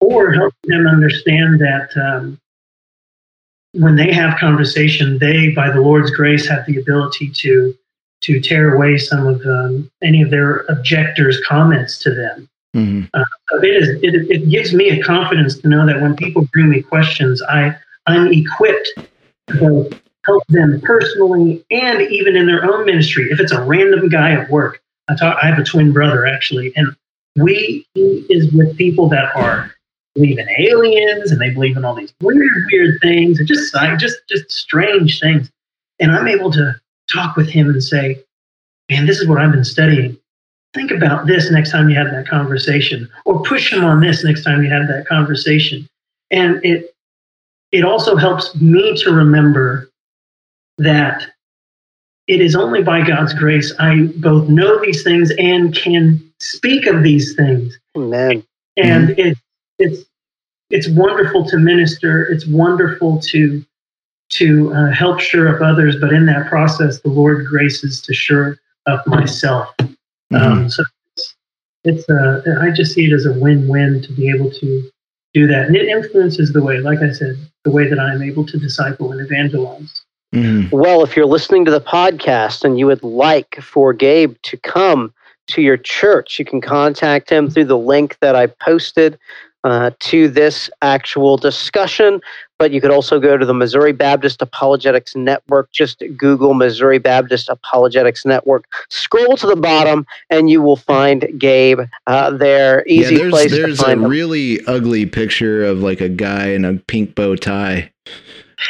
[0.00, 2.38] or help them understand that um,
[3.72, 7.74] when they have conversation, they, by the Lord's grace, have the ability to
[8.22, 12.48] to tear away some of um, any of their objectors' comments to them.
[12.76, 13.08] Mhm.
[13.12, 16.68] So it is it, it gives me a confidence to know that when people bring
[16.68, 17.74] me questions, I
[18.06, 18.88] I'm equipped
[19.48, 19.90] to
[20.24, 23.28] help them personally and even in their own ministry.
[23.30, 25.38] If it's a random guy at work, I talk.
[25.42, 26.94] I have a twin brother actually, and
[27.36, 29.72] we he is with people that are
[30.14, 34.16] believe in aliens and they believe in all these weird weird things and just just
[34.28, 35.50] just strange things.
[35.98, 36.74] And I'm able to
[37.12, 38.22] talk with him and say,
[38.90, 40.18] "Man, this is what I've been studying."
[40.74, 44.42] think about this next time you have that conversation or push him on this next
[44.42, 45.86] time you have that conversation
[46.30, 46.94] and it
[47.72, 49.88] it also helps me to remember
[50.82, 51.26] that
[52.28, 57.02] it is only by God's grace I both know these things and can speak of
[57.02, 57.78] these things
[58.78, 59.10] Amen.
[59.10, 59.38] and it
[59.78, 60.04] it's
[60.70, 63.64] it's wonderful to minister it's wonderful to
[64.30, 68.56] to uh, help sure up others but in that process the lord graces to sure
[68.86, 69.68] up myself
[70.32, 70.52] Mm-hmm.
[70.52, 70.82] um, so
[71.16, 71.34] it's,
[71.84, 74.90] it's uh, I just see it as a win-win to be able to
[75.34, 78.46] do that, and it influences the way, like I said, the way that I'm able
[78.46, 80.04] to disciple and evangelize.
[80.34, 80.72] Mhm.
[80.72, 85.12] Well, if you're listening to the podcast and you would like for Gabe to come
[85.48, 89.18] to your church, you can contact him through the link that I posted
[89.64, 92.20] uh, to this actual discussion.
[92.58, 95.70] But you could also go to the Missouri Baptist Apologetics Network.
[95.70, 98.64] Just Google Missouri Baptist Apologetics Network.
[98.88, 102.84] Scroll to the bottom, and you will find Gabe uh, there.
[102.86, 104.10] Easy yeah, there's, place there's to a find him.
[104.10, 107.91] really ugly picture of like a guy in a pink bow tie.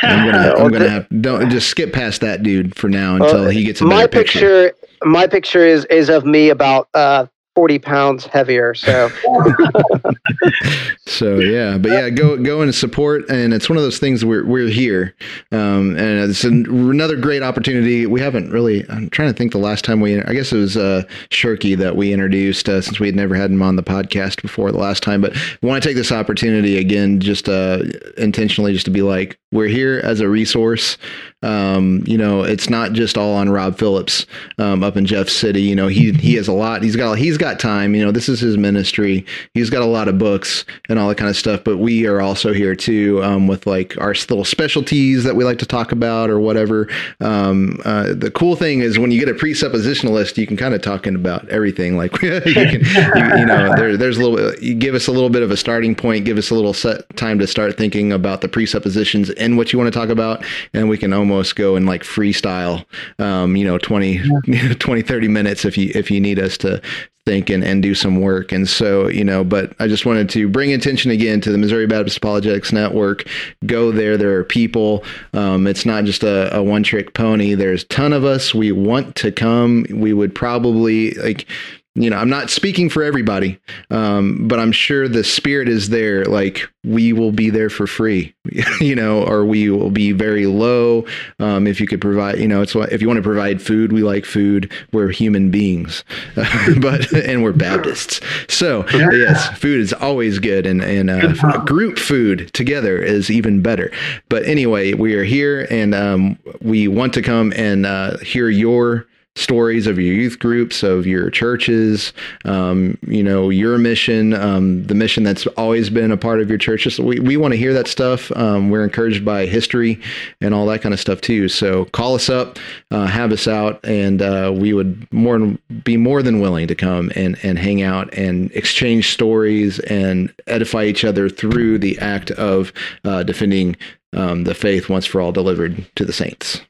[0.03, 3.49] I'm gonna, I'm gonna have don't just skip past that dude for now until Uh,
[3.51, 4.71] he gets a my better picture.
[4.71, 4.77] picture.
[5.05, 8.75] My picture is is of me about uh, forty pounds heavier.
[8.75, 9.11] So
[11.07, 14.25] So yeah, but yeah, go go in and support, and it's one of those things
[14.25, 15.15] we're we're here,
[15.51, 18.07] um, and it's an, another great opportunity.
[18.07, 18.89] We haven't really.
[18.89, 20.23] I'm trying to think the last time we.
[20.23, 23.51] I guess it was uh, Shirky that we introduced uh, since we had never had
[23.51, 25.21] him on the podcast before the last time.
[25.21, 27.83] But want to take this opportunity again, just uh,
[28.17, 30.97] intentionally, just to be like we're here as a resource.
[31.43, 34.27] Um, you know, it's not just all on Rob Phillips
[34.59, 35.63] um, up in Jeff City.
[35.63, 36.83] You know, he he has a lot.
[36.83, 37.95] He's got he's got time.
[37.95, 39.27] You know, this is his ministry.
[39.55, 41.65] He's got a lot of books and all that kind of stuff.
[41.65, 45.59] But we are also here too um, with like our little specialties that we like
[45.59, 46.89] to talk about or whatever.
[47.21, 50.83] Um, uh, the cool thing is when you get a presuppositionalist, you can kind of
[50.83, 51.97] talk in about everything.
[51.97, 54.55] Like you can, you, you know, there, there's a little.
[54.63, 56.25] You give us a little bit of a starting point.
[56.25, 59.79] Give us a little set time to start thinking about the presuppositions and what you
[59.79, 62.85] want to talk about, and we can almost go in like freestyle.
[63.19, 64.21] Um, you know, 20,
[64.79, 66.81] 20, 30 minutes if you if you need us to
[67.25, 68.51] think and, and do some work.
[68.51, 71.87] And so, you know, but I just wanted to bring attention again to the Missouri
[71.87, 73.25] Baptist Apologetics Network.
[73.65, 74.17] Go there.
[74.17, 75.05] There are people.
[75.33, 77.55] Um, it's not just a, a one trick pony.
[77.55, 78.55] There's a ton of us.
[78.55, 79.87] We want to come.
[79.91, 81.47] We would probably like,
[81.95, 83.59] you know, I'm not speaking for everybody,
[83.91, 86.25] um, but I'm sure the spirit is there.
[86.25, 88.35] Like we will be there for free,
[88.81, 91.05] you know, or we will be very low.
[91.39, 94.03] Um, if you could provide, you know, it's if you want to provide food, we
[94.03, 94.73] like food.
[94.93, 96.03] We're human beings,
[96.81, 98.21] but and we're Baptists.
[98.49, 103.93] So yes, food is always good, and and uh, group food together is even better.
[104.31, 109.07] But anyway, we are here, and um, we want to come and uh, hear your
[109.35, 112.13] stories of your youth groups, of your churches,
[112.45, 116.59] um, you know, your mission, um, the mission that's always been a part of your
[116.59, 116.83] church.
[116.83, 118.31] Just, we, we want to hear that stuff.
[118.37, 120.01] Um, we're encouraged by history
[120.43, 121.49] and all that kind of stuff too.
[121.49, 122.59] So call us up,
[122.91, 125.39] uh, have us out, and uh, we would more
[125.83, 130.85] be more than willing to come and, and hang out and exchange stories and edify
[130.85, 132.73] each other through the act of
[133.05, 133.77] uh, defending
[134.15, 136.61] um, the faith once for all delivered to the saints.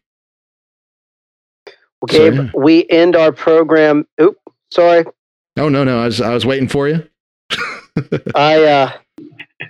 [2.03, 2.51] Well, So, Gabe, yeah.
[2.57, 4.07] we end our program.
[4.21, 4.37] Oop,
[4.71, 5.05] sorry.
[5.59, 7.07] Oh no, no, I was I was waiting for you.
[8.35, 8.93] I uh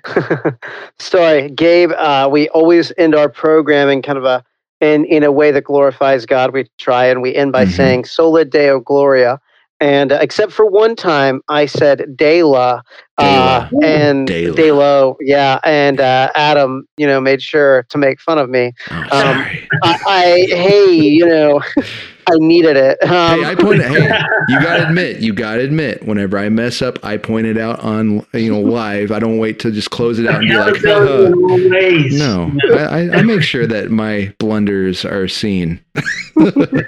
[0.99, 4.45] sorry, Gabe, uh we always end our programming kind of a
[4.81, 6.53] in in a way that glorifies God.
[6.53, 7.71] We try and we end by Mhm.
[7.73, 9.41] saying Sola Deo Gloria.
[9.81, 12.83] And uh, except for one time I said De La,
[13.19, 13.69] uh, De La.
[13.83, 14.55] and De La.
[14.55, 18.73] De Lo, yeah, and uh, Adam, you know, made sure to make fun of me.
[18.93, 19.69] Oh, Um, sorry.
[19.83, 21.61] I, I hey, you know,
[22.29, 22.99] I needed it.
[23.03, 23.87] Um, hey, I pointed.
[23.87, 24.09] Hey,
[24.49, 26.05] you gotta admit, you gotta admit.
[26.07, 29.11] Whenever I mess up, I point it out on you know live.
[29.13, 31.71] I don't wait to just close it out and be like, go "Haha." your own
[31.71, 32.19] ways.
[32.19, 32.51] no.
[32.75, 35.81] I, I- I make sure that my blunders are seen.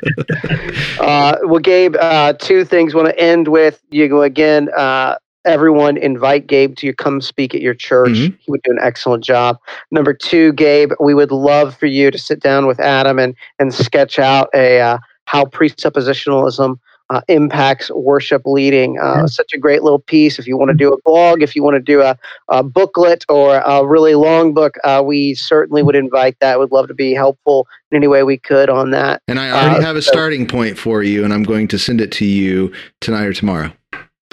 [1.01, 3.82] Uh, well, Gabe, uh, two things want to end with.
[3.91, 4.68] You go again.
[4.76, 8.11] Uh, everyone invite Gabe to come speak at your church.
[8.12, 8.39] Mhm.
[8.41, 9.59] He would do an excellent job.
[9.91, 13.74] Number two, Gabe, we would love for you to sit down with Adam and and
[13.74, 16.78] sketch out a uh, how presuppositionalism.
[17.10, 18.98] Uh, impacts worship leading.
[18.98, 20.38] Uh, Such a great little piece.
[20.38, 22.16] If you want to do a blog, if you want to do a,
[22.48, 26.58] a booklet or a really long book, uh, we certainly would invite that.
[26.58, 29.20] Would love to be helpful in any way we could on that.
[29.28, 31.78] And I already Uh, have a so- starting point for you, and I'm going to
[31.78, 32.72] send it to you
[33.02, 33.70] tonight or tomorrow.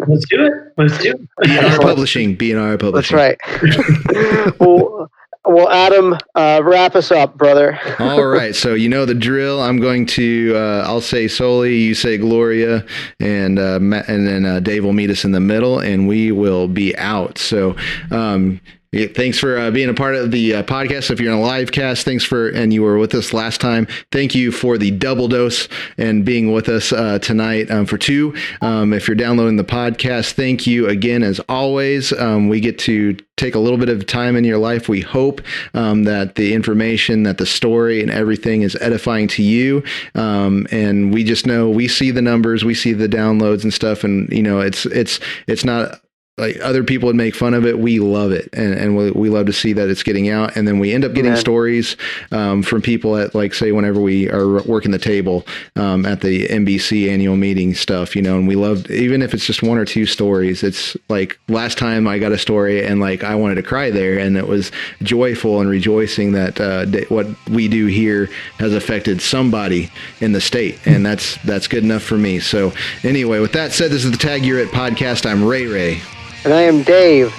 [0.07, 0.53] Let's do it.
[0.77, 1.21] Let's do it.
[1.45, 2.37] BNR Publishing.
[2.37, 3.17] BNR Publishing.
[3.17, 4.59] That's right.
[4.61, 5.11] well,
[5.45, 7.79] well, Adam, uh, wrap us up, brother.
[7.99, 8.55] All right.
[8.55, 9.61] So you know the drill.
[9.61, 10.53] I'm going to.
[10.55, 11.75] Uh, I'll say Soli.
[11.75, 12.85] You say Gloria,
[13.19, 16.67] and uh, and then uh, Dave will meet us in the middle, and we will
[16.67, 17.37] be out.
[17.37, 17.75] So.
[18.11, 18.61] Um,
[18.93, 21.09] yeah, thanks for uh, being a part of the uh, podcast.
[21.09, 23.87] If you're in a live cast, thanks for, and you were with us last time.
[24.11, 25.67] Thank you for the double dose
[25.97, 28.35] and being with us uh, tonight um, for two.
[28.61, 31.23] Um, if you're downloading the podcast, thank you again.
[31.23, 34.87] As always, um, we get to take a little bit of time in your life.
[34.87, 35.41] We hope
[35.73, 39.83] um, that the information, that the story, and everything is edifying to you.
[40.13, 44.03] Um, and we just know we see the numbers, we see the downloads and stuff,
[44.03, 45.99] and you know it's it's it's not
[46.37, 47.77] like other people would make fun of it.
[47.77, 50.57] We love it, and, and we, we love to see that it's getting out.
[50.57, 51.39] And then we end up getting Amen.
[51.39, 51.95] stories
[52.31, 56.47] um, from people at like say whenever we are working the table um, at the
[56.47, 58.35] MBC annual meeting stuff, you know.
[58.35, 60.63] And we love even if it's just one or two stories.
[60.63, 64.17] It's like last time I got a story and like I wanted to cry there,
[64.17, 64.71] and it was
[65.03, 68.27] joyful and rejoicing that uh, what we do here
[68.57, 72.39] has affected somebody in the state, and that's that's good enough for me.
[72.39, 72.73] So
[73.03, 75.29] anyway, with that said, this is the Tag You're It podcast.
[75.29, 76.01] I'm Ray Ray.
[76.45, 77.33] And I am Dave.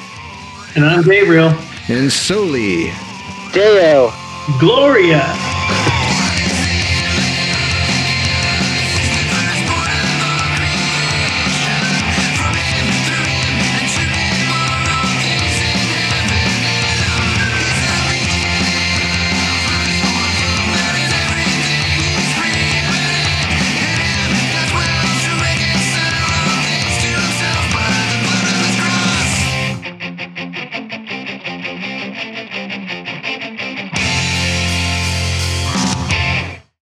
[0.76, 1.54] And I'm Gabriel.
[1.88, 2.90] And Soli.
[3.52, 4.10] Deo.
[4.58, 5.22] Gloria.